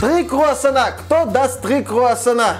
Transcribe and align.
Три 0.00 0.22
круассана. 0.22 0.92
Кто 0.96 1.24
даст 1.24 1.60
три 1.60 1.82
круассана? 1.82 2.58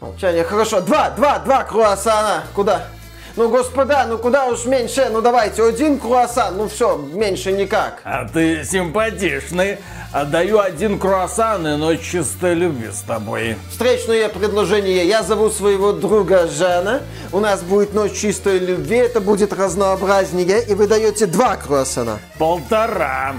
Молчание. 0.00 0.44
Хорошо. 0.44 0.80
Два, 0.80 1.10
два, 1.10 1.40
два 1.40 1.64
круассана. 1.64 2.44
Куда? 2.54 2.86
Ну, 3.34 3.48
господа, 3.48 4.06
ну 4.06 4.16
куда 4.16 4.46
уж 4.46 4.66
меньше? 4.66 5.08
Ну, 5.10 5.20
давайте, 5.22 5.66
один 5.66 5.98
круассан. 5.98 6.56
Ну, 6.56 6.68
все, 6.68 6.96
меньше 6.96 7.50
никак. 7.50 8.00
А 8.04 8.28
ты 8.28 8.64
симпатичный. 8.64 9.78
Отдаю 10.12 10.60
один 10.60 11.00
круассан 11.00 11.66
и 11.66 11.76
ночь 11.76 12.02
чистой 12.02 12.54
любви 12.54 12.90
с 12.92 13.00
тобой. 13.00 13.56
Встречное 13.68 14.28
предложение. 14.28 15.08
Я 15.08 15.24
зову 15.24 15.50
своего 15.50 15.90
друга 15.90 16.46
Жана. 16.46 17.00
У 17.32 17.40
нас 17.40 17.62
будет 17.62 17.92
ночь 17.92 18.12
чистой 18.12 18.60
любви. 18.60 18.98
Это 18.98 19.20
будет 19.20 19.52
разнообразнее. 19.52 20.62
И 20.62 20.74
вы 20.74 20.86
даете 20.86 21.26
два 21.26 21.56
круассана. 21.56 22.20
Полтора. 22.38 23.34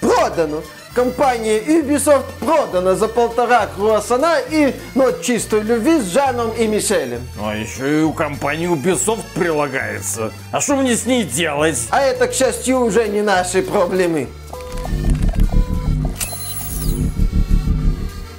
Продано. 0.00 0.60
Компания 0.94 1.58
Ubisoft 1.58 2.26
продана 2.38 2.94
за 2.94 3.08
полтора 3.08 3.66
круассана 3.66 4.36
и 4.48 4.72
ночь 4.94 5.22
чистой 5.22 5.62
любви 5.62 5.98
с 5.98 6.12
Жаном 6.12 6.52
и 6.52 6.68
Мишелем. 6.68 7.18
А 7.42 7.56
еще 7.56 8.00
и 8.00 8.02
у 8.04 8.12
компании 8.12 8.68
Ubisoft 8.70 9.24
прилагается. 9.34 10.32
А 10.52 10.60
что 10.60 10.76
мне 10.76 10.94
с 10.94 11.04
ней 11.04 11.24
делать? 11.24 11.88
А 11.90 12.00
это, 12.00 12.28
к 12.28 12.32
счастью, 12.32 12.78
уже 12.78 13.08
не 13.08 13.22
наши 13.22 13.62
проблемы. 13.62 14.28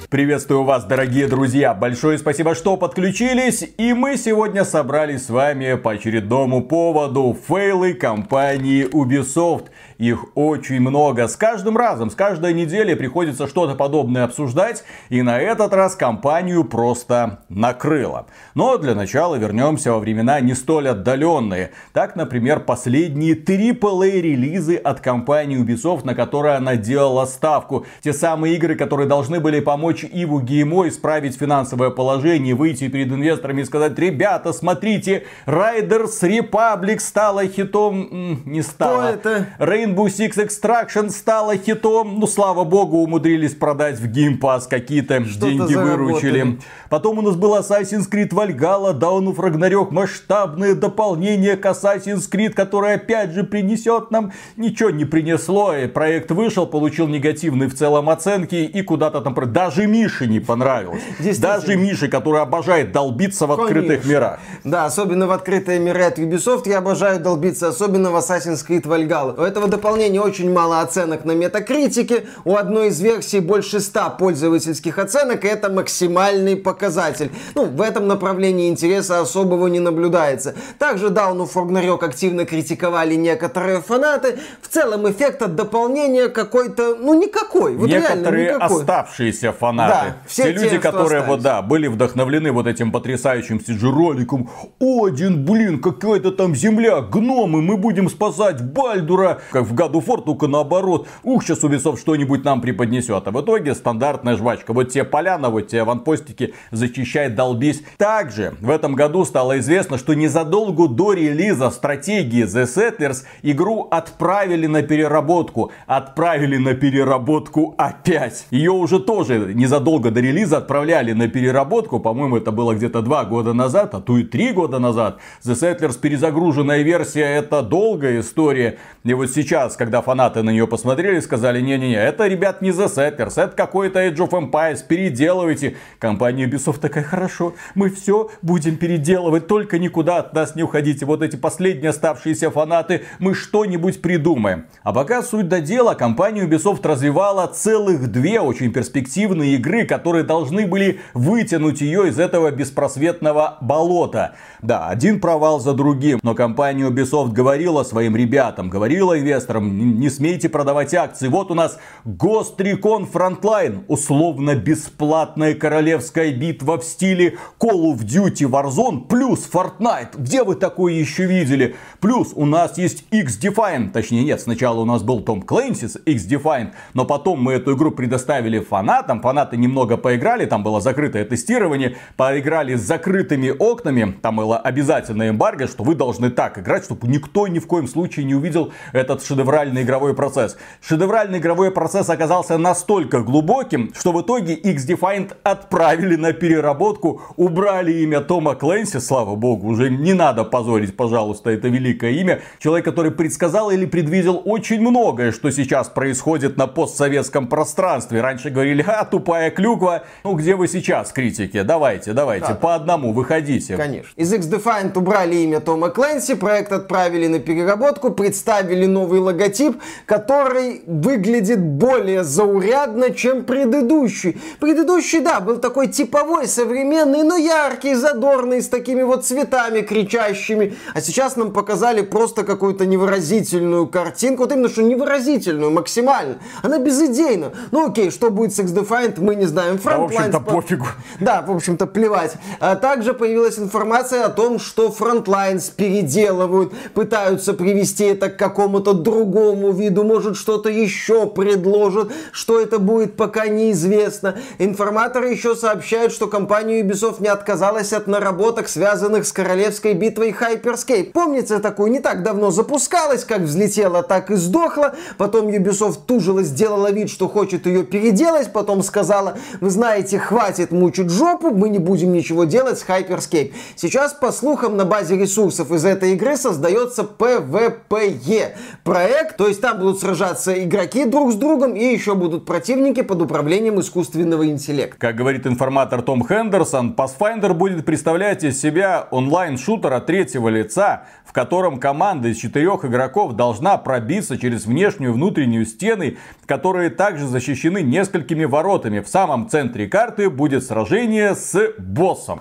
Приветствую 0.08 0.62
вас, 0.62 0.84
дорогие 0.84 1.26
друзья! 1.26 1.74
Большое 1.74 2.16
спасибо, 2.16 2.54
что 2.54 2.78
подключились. 2.78 3.68
И 3.76 3.92
мы 3.92 4.16
сегодня 4.16 4.64
собрались 4.64 5.26
с 5.26 5.30
вами 5.30 5.74
по 5.74 5.90
очередному 5.90 6.62
поводу 6.62 7.36
фейлы 7.46 7.92
компании 7.92 8.88
Ubisoft. 8.88 9.66
Их 9.98 10.26
очень 10.34 10.80
много. 10.80 11.26
С 11.26 11.36
каждым 11.36 11.76
разом, 11.76 12.10
с 12.10 12.14
каждой 12.14 12.52
недели 12.52 12.94
приходится 12.94 13.46
что-то 13.46 13.74
подобное 13.74 14.24
обсуждать. 14.24 14.84
И 15.08 15.22
на 15.22 15.40
этот 15.40 15.72
раз 15.72 15.94
компанию 15.94 16.64
просто 16.64 17.40
накрыло. 17.48 18.26
Но 18.54 18.76
для 18.78 18.94
начала 18.94 19.36
вернемся 19.36 19.92
во 19.92 19.98
времена 19.98 20.40
не 20.40 20.54
столь 20.54 20.88
отдаленные. 20.88 21.70
Так, 21.92 22.16
например, 22.16 22.60
последние 22.60 23.34
AAA 23.34 24.20
релизы 24.20 24.76
от 24.76 25.00
компании 25.00 25.58
Ubisoft, 25.58 26.04
на 26.04 26.14
которые 26.14 26.56
она 26.56 26.76
делала 26.76 27.24
ставку. 27.24 27.86
Те 28.02 28.12
самые 28.12 28.56
игры, 28.56 28.74
которые 28.74 29.08
должны 29.08 29.40
были 29.40 29.60
помочь 29.60 30.04
Иву 30.04 30.40
Геймо 30.40 30.88
исправить 30.88 31.36
финансовое 31.36 31.90
положение, 31.90 32.54
выйти 32.54 32.88
перед 32.88 33.08
инвесторами 33.08 33.62
и 33.62 33.64
сказать, 33.64 33.98
ребята, 33.98 34.52
смотрите, 34.52 35.24
Riders 35.46 36.20
Republic 36.22 36.98
стала 36.98 37.46
хитом, 37.46 38.42
не 38.44 38.62
стала. 38.62 39.12
Что 39.12 39.30
это? 39.30 39.46
Rainbow 39.86 40.06
Six 40.06 40.36
Extraction 40.36 41.10
стала 41.10 41.56
хитом. 41.56 42.18
Ну, 42.18 42.26
слава 42.26 42.64
богу, 42.64 42.98
умудрились 42.98 43.54
продать 43.54 43.98
в 44.00 44.06
Game 44.06 44.38
Pass 44.38 44.62
какие-то 44.68 45.24
Что-то 45.24 45.46
деньги 45.46 45.74
выручили. 45.74 46.38
заработали. 46.38 46.58
Потом 46.90 47.18
у 47.18 47.22
нас 47.22 47.36
был 47.36 47.56
Assassin's 47.56 48.10
Creed 48.10 48.30
Valhalla, 48.30 48.98
Dawn 48.98 49.26
of 49.26 49.36
Ragnarok, 49.36 49.90
масштабное 49.90 50.74
дополнение 50.74 51.56
к 51.56 51.64
Assassin's 51.66 52.28
Creed, 52.30 52.50
которое 52.50 52.96
опять 52.96 53.32
же 53.32 53.44
принесет 53.44 54.10
нам 54.10 54.32
ничего 54.56 54.90
не 54.90 55.04
принесло. 55.04 55.74
И 55.74 55.86
проект 55.86 56.30
вышел, 56.30 56.66
получил 56.66 57.06
негативные 57.06 57.68
в 57.68 57.74
целом 57.74 58.08
оценки 58.10 58.56
и 58.56 58.82
куда-то 58.82 59.20
там... 59.20 59.36
Даже 59.52 59.86
Мише 59.86 60.26
не 60.26 60.40
понравилось. 60.40 61.02
Даже 61.38 61.76
Мише, 61.76 62.08
который 62.08 62.40
обожает 62.40 62.92
долбиться 62.92 63.46
в 63.46 63.52
открытых 63.52 64.04
мирах. 64.04 64.40
Да, 64.64 64.86
особенно 64.86 65.26
в 65.26 65.30
открытые 65.30 65.78
миры 65.78 66.02
от 66.02 66.18
Ubisoft 66.18 66.68
я 66.68 66.78
обожаю 66.78 67.20
долбиться, 67.20 67.68
особенно 67.68 68.10
в 68.10 68.16
Assassin's 68.16 68.66
Creed 68.66 68.82
Valhalla. 68.82 69.38
У 69.38 69.42
этого 69.42 69.68
дополнения 69.76 70.20
очень 70.20 70.52
мало 70.52 70.80
оценок 70.80 71.24
на 71.24 71.32
метакритике, 71.32 72.26
у 72.44 72.56
одной 72.56 72.88
из 72.88 73.00
версий 73.00 73.40
больше 73.40 73.80
100 73.80 74.16
пользовательских 74.18 74.98
оценок, 74.98 75.44
и 75.44 75.48
это 75.48 75.70
максимальный 75.70 76.56
показатель. 76.56 77.30
Ну, 77.54 77.66
в 77.66 77.80
этом 77.82 78.06
направлении 78.06 78.68
интереса 78.68 79.20
особого 79.20 79.66
не 79.66 79.80
наблюдается. 79.80 80.54
Также 80.78 81.06
of 81.06 81.52
Ragnarok 81.54 82.04
активно 82.04 82.46
критиковали 82.46 83.14
некоторые 83.14 83.80
фанаты. 83.82 84.38
В 84.62 84.68
целом 84.68 85.10
эффект 85.10 85.42
от 85.42 85.54
дополнения 85.56 86.28
какой-то, 86.28 86.96
ну, 86.96 87.14
никакой. 87.20 87.76
Вот 87.76 87.90
реально 87.90 88.08
Некоторые 88.08 88.54
никакой. 88.54 88.80
оставшиеся 88.80 89.52
фанаты. 89.52 89.92
Да, 89.92 90.16
все 90.26 90.42
те 90.44 90.54
те, 90.54 90.64
люди, 90.64 90.78
которые 90.78 91.22
вот, 91.22 91.42
да, 91.42 91.60
были 91.62 91.86
вдохновлены 91.86 92.52
вот 92.52 92.66
этим 92.66 92.92
потрясающим 92.92 93.58
CG-роликом. 93.58 94.48
Один, 94.80 95.44
блин, 95.44 95.80
какая-то 95.80 96.30
там 96.30 96.54
земля, 96.54 97.00
гномы, 97.00 97.60
мы 97.60 97.76
будем 97.76 98.08
спасать 98.08 98.62
Бальдура. 98.62 99.40
Как 99.50 99.65
в 99.66 99.74
году 99.74 100.00
Фор, 100.00 100.22
только 100.22 100.46
наоборот. 100.46 101.08
Ух, 101.22 101.44
сейчас 101.44 101.62
Ubisoft 101.62 101.98
что-нибудь 101.98 102.44
нам 102.44 102.60
преподнесет. 102.60 103.26
А 103.26 103.30
в 103.30 103.40
итоге 103.40 103.74
стандартная 103.74 104.36
жвачка. 104.36 104.72
Вот 104.72 104.90
те 104.90 105.04
поляна, 105.04 105.50
вот 105.50 105.68
те 105.68 105.82
аванпостики, 105.82 106.54
зачищай, 106.70 107.28
долбись. 107.28 107.82
Также 107.98 108.54
в 108.60 108.70
этом 108.70 108.94
году 108.94 109.24
стало 109.24 109.58
известно, 109.58 109.98
что 109.98 110.14
незадолго 110.14 110.88
до 110.88 111.12
релиза 111.12 111.70
стратегии 111.70 112.44
The 112.44 112.64
Settlers 112.64 113.24
игру 113.42 113.88
отправили 113.90 114.66
на 114.66 114.82
переработку. 114.82 115.72
Отправили 115.86 116.56
на 116.56 116.74
переработку 116.74 117.74
опять. 117.78 118.46
Ее 118.50 118.72
уже 118.72 119.00
тоже 119.00 119.52
незадолго 119.54 120.10
до 120.10 120.20
релиза 120.20 120.58
отправляли 120.58 121.12
на 121.12 121.28
переработку. 121.28 122.00
По-моему, 122.00 122.36
это 122.36 122.52
было 122.52 122.74
где-то 122.74 123.02
два 123.02 123.24
года 123.24 123.52
назад, 123.52 123.94
а 123.94 124.00
то 124.00 124.16
и 124.18 124.22
три 124.22 124.52
года 124.52 124.78
назад. 124.78 125.18
The 125.44 125.54
Settlers 125.54 125.98
перезагруженная 126.00 126.82
версия 126.82 127.24
это 127.24 127.62
долгая 127.62 128.20
история. 128.20 128.78
И 129.04 129.14
вот 129.14 129.30
сейчас, 129.30 129.55
когда 129.76 130.02
фанаты 130.02 130.42
на 130.42 130.50
нее 130.50 130.66
посмотрели, 130.66 131.20
сказали, 131.20 131.60
не-не-не, 131.60 131.96
это, 131.96 132.26
ребят, 132.26 132.62
не 132.62 132.70
The 132.70 132.86
Settlers, 132.86 133.42
это 133.42 133.56
какой-то 133.56 134.06
Age 134.06 134.16
of 134.16 134.30
Empires, 134.30 134.80
переделывайте. 134.86 135.76
Компания 135.98 136.46
Ubisoft 136.46 136.80
такая, 136.80 137.04
хорошо, 137.04 137.54
мы 137.74 137.90
все 137.90 138.30
будем 138.42 138.76
переделывать, 138.76 139.46
только 139.46 139.78
никуда 139.78 140.18
от 140.18 140.34
нас 140.34 140.54
не 140.56 140.62
уходите. 140.62 141.06
Вот 141.06 141.22
эти 141.22 141.36
последние 141.36 141.90
оставшиеся 141.90 142.50
фанаты, 142.50 143.04
мы 143.18 143.34
что-нибудь 143.34 144.02
придумаем. 144.02 144.66
А 144.82 144.92
пока 144.92 145.22
суть 145.22 145.48
до 145.48 145.60
дела, 145.60 145.94
компания 145.94 146.44
Ubisoft 146.44 146.86
развивала 146.86 147.46
целых 147.46 148.12
две 148.12 148.40
очень 148.40 148.72
перспективные 148.72 149.54
игры, 149.54 149.86
которые 149.86 150.24
должны 150.24 150.66
были 150.66 151.00
вытянуть 151.14 151.80
ее 151.80 152.08
из 152.08 152.18
этого 152.18 152.50
беспросветного 152.50 153.56
болота. 153.60 154.34
Да, 154.60 154.88
один 154.88 155.20
провал 155.20 155.60
за 155.60 155.72
другим, 155.72 156.20
но 156.22 156.34
компания 156.34 156.88
Ubisoft 156.88 157.32
говорила 157.32 157.82
своим 157.84 158.16
ребятам, 158.16 158.68
говорила 158.68 159.18
инвесторам, 159.18 159.45
«Н- 159.54 159.98
не 159.98 160.10
смейте 160.10 160.48
продавать 160.48 160.94
акции. 160.94 161.28
Вот 161.28 161.50
у 161.50 161.54
нас 161.54 161.78
Ghost 162.04 162.56
Recon 162.58 163.06
Frontline, 163.10 163.84
условно 163.88 164.54
бесплатная 164.54 165.54
королевская 165.54 166.32
битва 166.32 166.78
в 166.78 166.84
стиле 166.84 167.36
Call 167.60 167.92
of 167.92 167.98
Duty 167.98 168.48
Warzone 168.48 169.06
плюс 169.06 169.48
Fortnite. 169.52 170.18
Где 170.18 170.42
вы 170.42 170.54
такое 170.56 170.94
еще 170.94 171.26
видели? 171.26 171.76
Плюс 172.00 172.32
у 172.34 172.44
нас 172.46 172.78
есть 172.78 173.04
X-Defiant, 173.10 173.90
точнее 173.90 174.24
нет, 174.24 174.40
сначала 174.40 174.80
у 174.80 174.84
нас 174.84 175.02
был 175.02 175.20
Том 175.20 175.40
Clancy's 175.40 176.00
X-Defiant, 176.04 176.72
но 176.94 177.04
потом 177.04 177.42
мы 177.42 177.54
эту 177.54 177.76
игру 177.76 177.90
предоставили 177.90 178.58
фанатам, 178.58 179.20
фанаты 179.20 179.56
немного 179.56 179.96
поиграли, 179.96 180.46
там 180.46 180.62
было 180.62 180.80
закрытое 180.80 181.24
тестирование, 181.24 181.96
поиграли 182.16 182.74
с 182.74 182.82
закрытыми 182.82 183.50
окнами, 183.50 184.16
там 184.22 184.36
было 184.36 184.58
обязательное 184.58 185.30
эмбарго, 185.30 185.66
что 185.66 185.84
вы 185.84 185.94
должны 185.94 186.30
так 186.30 186.58
играть, 186.58 186.84
чтобы 186.84 187.08
никто 187.08 187.48
ни 187.48 187.58
в 187.58 187.66
коем 187.66 187.88
случае 187.88 188.24
не 188.24 188.34
увидел 188.34 188.72
этот 188.92 189.22
шедевральный 189.26 189.82
игровой 189.82 190.14
процесс. 190.14 190.56
Шедевральный 190.80 191.38
игровой 191.38 191.70
процесс 191.70 192.08
оказался 192.08 192.58
настолько 192.58 193.20
глубоким, 193.20 193.92
что 193.94 194.12
в 194.12 194.22
итоге 194.22 194.54
X-Defiant 194.54 195.36
отправили 195.42 196.16
на 196.16 196.32
переработку, 196.32 197.20
убрали 197.36 197.92
имя 198.02 198.20
Тома 198.20 198.54
Клэнси, 198.54 199.00
слава 199.00 199.34
богу, 199.34 199.68
уже 199.68 199.90
не 199.90 200.12
надо 200.12 200.44
позорить, 200.44 200.96
пожалуйста, 200.96 201.50
это 201.50 201.68
великое 201.68 202.12
имя. 202.12 202.40
Человек, 202.58 202.84
который 202.84 203.10
предсказал 203.10 203.70
или 203.70 203.86
предвидел 203.86 204.40
очень 204.44 204.80
многое, 204.80 205.32
что 205.32 205.50
сейчас 205.50 205.88
происходит 205.88 206.56
на 206.56 206.66
постсоветском 206.66 207.48
пространстве. 207.48 208.20
Раньше 208.20 208.50
говорили, 208.50 208.84
а, 208.86 209.04
тупая 209.04 209.50
клюква. 209.50 210.04
Ну, 210.24 210.34
где 210.34 210.54
вы 210.54 210.68
сейчас, 210.68 211.12
критики? 211.12 211.62
Давайте, 211.62 212.12
давайте, 212.12 212.48
Да, 212.48 212.54
по 212.54 212.74
одному 212.74 213.12
выходите. 213.12 213.76
Конечно. 213.76 214.10
Из 214.16 214.32
X-Defiant 214.32 214.96
убрали 214.96 215.36
имя 215.36 215.60
Тома 215.60 215.90
Клэнси, 215.90 216.34
проект 216.34 216.72
отправили 216.72 217.26
на 217.26 217.38
переработку, 217.38 218.10
представили 218.10 218.86
новый 218.86 219.15
логотип, 219.18 219.80
который 220.06 220.82
выглядит 220.86 221.60
более 221.60 222.24
заурядно, 222.24 223.10
чем 223.10 223.44
предыдущий. 223.44 224.40
Предыдущий, 224.60 225.20
да, 225.20 225.40
был 225.40 225.58
такой 225.58 225.88
типовой, 225.88 226.46
современный, 226.46 227.22
но 227.22 227.36
яркий, 227.36 227.94
задорный, 227.94 228.62
с 228.62 228.68
такими 228.68 229.02
вот 229.02 229.24
цветами 229.24 229.80
кричащими. 229.80 230.76
А 230.94 231.00
сейчас 231.00 231.36
нам 231.36 231.52
показали 231.52 232.02
просто 232.02 232.44
какую-то 232.44 232.86
невыразительную 232.86 233.86
картинку. 233.86 234.44
Вот 234.44 234.52
именно, 234.52 234.68
что 234.68 234.82
невыразительную, 234.82 235.70
максимально. 235.70 236.36
Она 236.62 236.78
безыдейна. 236.78 237.52
Ну 237.70 237.88
окей, 237.88 238.10
что 238.10 238.30
будет 238.30 238.54
с 238.54 238.58
X-Defiant, 238.58 239.20
мы 239.20 239.34
не 239.34 239.46
знаем. 239.46 239.78
Да, 239.82 239.98
в 239.98 240.04
общем-то, 240.04 240.38
Frontlines 240.38 240.44
пофигу. 240.44 240.86
Да, 241.20 241.42
в 241.42 241.50
общем-то, 241.50 241.86
плевать. 241.86 242.34
А 242.60 242.76
также 242.76 243.14
появилась 243.14 243.58
информация 243.58 244.24
о 244.24 244.28
том, 244.28 244.58
что 244.58 244.88
Frontlines 244.88 245.72
переделывают, 245.74 246.72
пытаются 246.94 247.54
привести 247.54 248.04
это 248.04 248.28
к 248.30 248.36
какому-то 248.36 248.92
другому 249.06 249.70
виду, 249.70 250.02
может 250.02 250.36
что-то 250.36 250.68
еще 250.68 251.26
предложат, 251.26 252.10
что 252.32 252.60
это 252.60 252.78
будет, 252.78 253.16
пока 253.16 253.46
неизвестно. 253.46 254.36
Информаторы 254.58 255.30
еще 255.30 255.54
сообщают, 255.54 256.12
что 256.12 256.26
компания 256.26 256.82
Ubisoft 256.82 257.22
не 257.22 257.28
отказалась 257.28 257.92
от 257.92 258.08
наработок, 258.08 258.68
связанных 258.68 259.26
с 259.26 259.32
королевской 259.32 259.94
битвой 259.94 260.30
Hyperscape. 260.38 261.12
Помните 261.12 261.60
такую, 261.60 261.92
не 261.92 262.00
так 262.00 262.24
давно 262.24 262.50
запускалась, 262.50 263.24
как 263.24 263.42
взлетела, 263.42 264.02
так 264.02 264.30
и 264.30 264.34
сдохла. 264.34 264.94
Потом 265.18 265.46
Ubisoft 265.46 266.00
тужилась, 266.06 266.48
сделала 266.48 266.90
вид, 266.90 267.08
что 267.08 267.28
хочет 267.28 267.66
ее 267.66 267.84
переделать, 267.84 268.52
потом 268.52 268.82
сказала, 268.82 269.38
вы 269.60 269.70
знаете, 269.70 270.18
хватит 270.18 270.72
мучить 270.72 271.10
жопу, 271.10 271.50
мы 271.50 271.68
не 271.68 271.78
будем 271.78 272.12
ничего 272.12 272.44
делать 272.44 272.80
с 272.80 272.84
Hyperscape. 272.84 273.52
Сейчас, 273.76 274.12
по 274.14 274.32
слухам, 274.32 274.76
на 274.76 274.84
базе 274.84 275.16
ресурсов 275.16 275.70
из 275.70 275.84
этой 275.84 276.14
игры 276.14 276.36
создается 276.36 277.02
PvPE 277.02 278.54
проект, 278.96 279.36
то 279.36 279.46
есть 279.46 279.60
там 279.60 279.78
будут 279.78 280.00
сражаться 280.00 280.64
игроки 280.64 281.04
друг 281.04 281.30
с 281.30 281.34
другом 281.34 281.74
и 281.74 281.84
еще 281.84 282.14
будут 282.14 282.46
противники 282.46 283.02
под 283.02 283.20
управлением 283.20 283.78
искусственного 283.78 284.46
интеллекта. 284.46 284.96
Как 284.98 285.16
говорит 285.16 285.46
информатор 285.46 286.00
Том 286.00 286.26
Хендерсон, 286.26 286.94
Pathfinder 286.96 287.52
будет 287.52 287.84
представлять 287.84 288.42
из 288.42 288.58
себя 288.58 289.06
онлайн-шутер 289.10 289.92
от 289.92 290.06
третьего 290.06 290.48
лица, 290.48 291.04
в 291.26 291.34
котором 291.34 291.78
команда 291.78 292.28
из 292.28 292.38
четырех 292.38 292.86
игроков 292.86 293.34
должна 293.34 293.76
пробиться 293.76 294.38
через 294.38 294.64
внешнюю 294.64 295.10
и 295.10 295.14
внутреннюю 295.14 295.66
стены, 295.66 296.16
которые 296.46 296.88
также 296.88 297.26
защищены 297.26 297.82
несколькими 297.82 298.46
воротами. 298.46 299.00
В 299.00 299.08
самом 299.08 299.50
центре 299.50 299.88
карты 299.88 300.30
будет 300.30 300.64
сражение 300.64 301.34
с 301.34 301.74
боссом. 301.76 302.40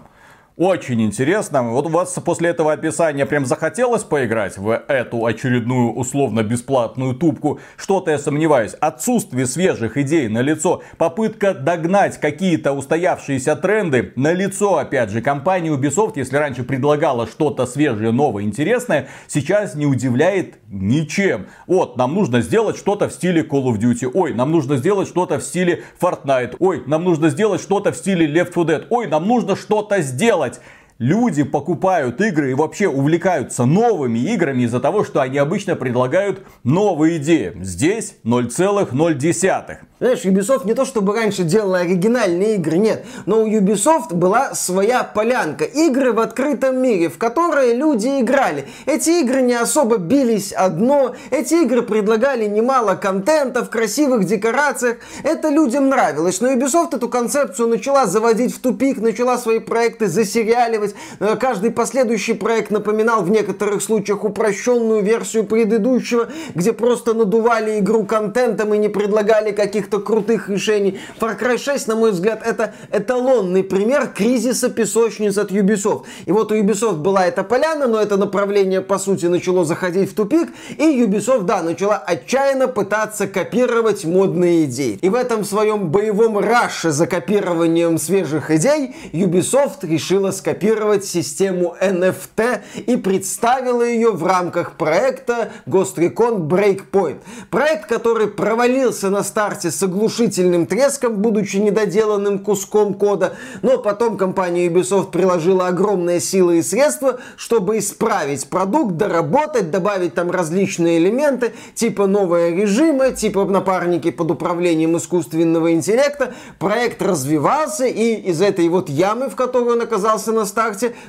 Очень 0.57 1.02
интересно. 1.02 1.63
Вот 1.63 1.88
у 1.88 1.90
вас 1.90 2.13
после 2.24 2.52
этого 2.52 2.72
описания 2.72 3.25
прям 3.25 3.46
захотелось 3.46 4.06
поиграть 4.06 4.57
в 4.57 4.69
эту 4.88 5.25
очередную 5.25 5.92
условно-бесплатную 5.92 7.13
тупку? 7.13 7.60
Что-то 7.75 8.12
я 8.12 8.18
сомневаюсь. 8.18 8.74
Отсутствие 8.80 9.48
свежих 9.48 9.98
идей 9.98 10.30
на 10.30 10.42
лицо, 10.42 10.81
попытка 10.98 11.54
догнать 11.54 12.22
какие-то 12.22 12.72
устоявшиеся 12.72 13.57
тренды 13.57 14.13
на 14.16 14.31
лицо, 14.31 14.78
опять 14.78 15.10
же, 15.10 15.22
компания 15.22 15.72
Ubisoft, 15.72 16.13
если 16.16 16.38
раньше 16.38 16.63
предлагала 16.63 17.28
что-то 17.28 17.66
свежее, 17.66 18.13
новое, 18.13 18.44
интересное, 18.44 19.10
сейчас 19.28 19.75
не 19.75 19.86
удивляет 19.86 20.60
ничем. 20.69 21.48
Вот, 21.68 21.98
нам 21.98 22.13
нужно 22.13 22.40
сделать 22.40 22.78
что-то 22.78 23.10
в 23.10 23.12
стиле 23.12 23.42
Call 23.42 23.66
of 23.66 23.78
Duty. 23.78 24.10
Ой, 24.13 24.34
нам 24.34 24.54
нужно 24.54 24.78
сделать 24.78 25.10
что-то 25.10 25.40
в 25.40 25.44
стиле 25.44 25.84
Fortnite. 26.01 26.56
Ой, 26.60 26.81
нам 26.86 27.04
нужно 27.04 27.28
сделать 27.28 27.60
что-то 27.60 27.92
в 27.92 27.98
стиле 27.98 28.25
Left 28.25 28.54
4 28.54 28.66
Dead. 28.66 28.88
Ой, 28.90 29.08
нам 29.08 29.28
нужно 29.28 29.58
что-то 29.58 30.01
сделать 30.01 30.45
делать. 30.50 30.62
Люди 30.98 31.44
покупают 31.44 32.22
игры 32.22 32.52
и 32.52 32.54
вообще 32.54 32.88
увлекаются 32.88 33.66
новыми 33.66 34.20
играми 34.20 34.64
из-за 34.64 34.80
того, 34.80 35.04
что 35.04 35.20
они 35.20 35.38
обычно 35.38 35.76
предлагают 35.76 36.44
новые 36.64 37.18
идеи. 37.18 37.52
Здесь 37.62 38.16
0,0. 38.24 39.78
Знаешь, 40.00 40.26
Ubisoft 40.26 40.66
не 40.66 40.74
то 40.74 40.86
чтобы 40.86 41.14
раньше 41.14 41.44
делала 41.44 41.80
оригинальные 41.80 42.56
игры, 42.56 42.78
нет, 42.78 43.06
но 43.26 43.44
у 43.44 43.48
Ubisoft 43.48 44.14
была 44.14 44.54
своя 44.54 45.04
полянка. 45.04 45.66
Игры 45.66 46.14
в 46.14 46.20
открытом 46.20 46.82
мире, 46.82 47.10
в 47.10 47.18
которые 47.18 47.76
люди 47.76 48.22
играли. 48.22 48.66
Эти 48.86 49.22
игры 49.22 49.42
не 49.42 49.54
особо 49.54 49.98
бились 49.98 50.54
одно, 50.54 51.16
эти 51.30 51.64
игры 51.64 51.82
предлагали 51.82 52.46
немало 52.46 52.96
контента 52.96 53.66
в 53.66 53.70
красивых 53.70 54.26
декорациях. 54.26 54.98
Это 55.24 55.50
людям 55.50 55.90
нравилось, 55.90 56.40
но 56.40 56.54
Ubisoft 56.54 56.96
эту 56.96 57.10
концепцию 57.10 57.68
начала 57.68 58.06
заводить 58.06 58.54
в 58.56 58.60
тупик, 58.60 59.00
начала 59.00 59.38
свои 59.38 59.60
проекты 59.60 60.08
засериаливать. 60.08 60.85
Э, 61.20 61.36
Каждый 61.40 61.72
последующий 61.72 62.34
проект 62.34 62.72
напоминал 62.72 63.22
в 63.24 63.30
некоторых 63.30 63.82
случаях 63.82 64.24
упрощенную 64.24 65.02
версию 65.04 65.46
предыдущего, 65.46 66.30
где 66.54 66.74
просто 66.74 67.14
надували 67.14 67.80
игру 67.80 68.04
контентом 68.04 68.74
и 68.74 68.78
не 68.78 68.90
предлагали 68.90 69.52
каких-то 69.52 70.00
крутых 70.00 70.50
решений. 70.50 71.00
Far 71.20 71.40
Cry 71.40 71.58
6, 71.58 71.88
на 71.88 71.96
мой 71.96 72.12
взгляд, 72.12 72.42
это 72.46 72.74
эталонный 72.92 73.64
пример 73.64 74.08
кризиса 74.08 74.70
песочниц 74.70 75.38
от 75.38 75.52
Ubisoft. 75.52 76.04
И 76.26 76.32
вот 76.32 76.52
у 76.52 76.56
Ubisoft 76.56 76.98
была 76.98 77.26
эта 77.26 77.44
поляна, 77.44 77.88
но 77.88 78.02
это 78.02 78.18
направление, 78.18 78.82
по 78.82 78.98
сути, 78.98 79.28
начало 79.28 79.66
заходить 79.66 80.12
в 80.12 80.16
тупик, 80.16 80.50
и 80.78 81.04
Ubisoft, 81.04 81.44
да, 81.44 81.62
начала 81.64 81.98
отчаянно 81.98 82.68
пытаться 82.68 83.28
копировать 83.28 84.06
модные 84.06 84.66
идеи. 84.66 85.00
И 85.02 85.10
в 85.10 85.16
этом 85.16 85.44
своем 85.44 85.90
боевом 85.90 86.38
раше 86.38 86.92
за 86.92 87.08
копированием 87.08 87.98
свежих 87.98 88.52
идей 88.52 88.96
Ubisoft 89.14 89.88
решила 89.88 90.32
скопировать 90.32 90.75
систему 91.06 91.75
NFT 91.81 92.62
и 92.88 92.98
представила 92.98 93.83
ее 93.83 94.12
в 94.12 94.25
рамках 94.25 94.74
проекта 94.74 95.51
Ghost 95.66 95.95
Recon 95.95 96.48
Breakpoint. 96.48 97.18
Проект, 97.50 97.88
который 97.88 98.27
провалился 98.27 99.10
на 99.10 99.24
старте 99.24 99.72
с 99.72 99.81
оглушительным 99.81 100.66
треском, 100.66 101.16
будучи 101.16 101.57
недоделанным 101.57 102.39
куском 102.39 102.94
кода, 102.94 103.36
но 103.62 103.77
потом 103.77 104.18
компания 104.18 104.68
Ubisoft 104.68 105.12
приложила 105.12 105.68
огромные 105.68 106.19
силы 106.19 106.57
и 106.57 106.62
средства, 106.62 107.19
чтобы 107.38 107.77
исправить 107.77 108.48
продукт, 108.48 108.98
доработать, 108.98 109.72
добавить 109.72 110.13
там 110.13 110.30
различные 110.30 110.98
элементы, 110.98 111.54
типа 111.74 112.07
новые 112.07 112.56
режимы, 112.56 113.12
типа 113.12 113.45
напарники 113.45 114.12
под 114.12 114.31
управлением 114.31 114.98
искусственного 114.98 115.74
интеллекта. 115.74 116.33
Проект 116.60 117.01
развивался 117.01 117.86
и 117.86 118.16
из 118.16 118.42
этой 118.42 118.68
вот 118.68 118.89
ямы, 118.89 119.30
в 119.30 119.36
которой 119.36 119.74
он 119.74 119.81
оказался 119.81 120.31
на 120.31 120.45
старте, 120.45 120.65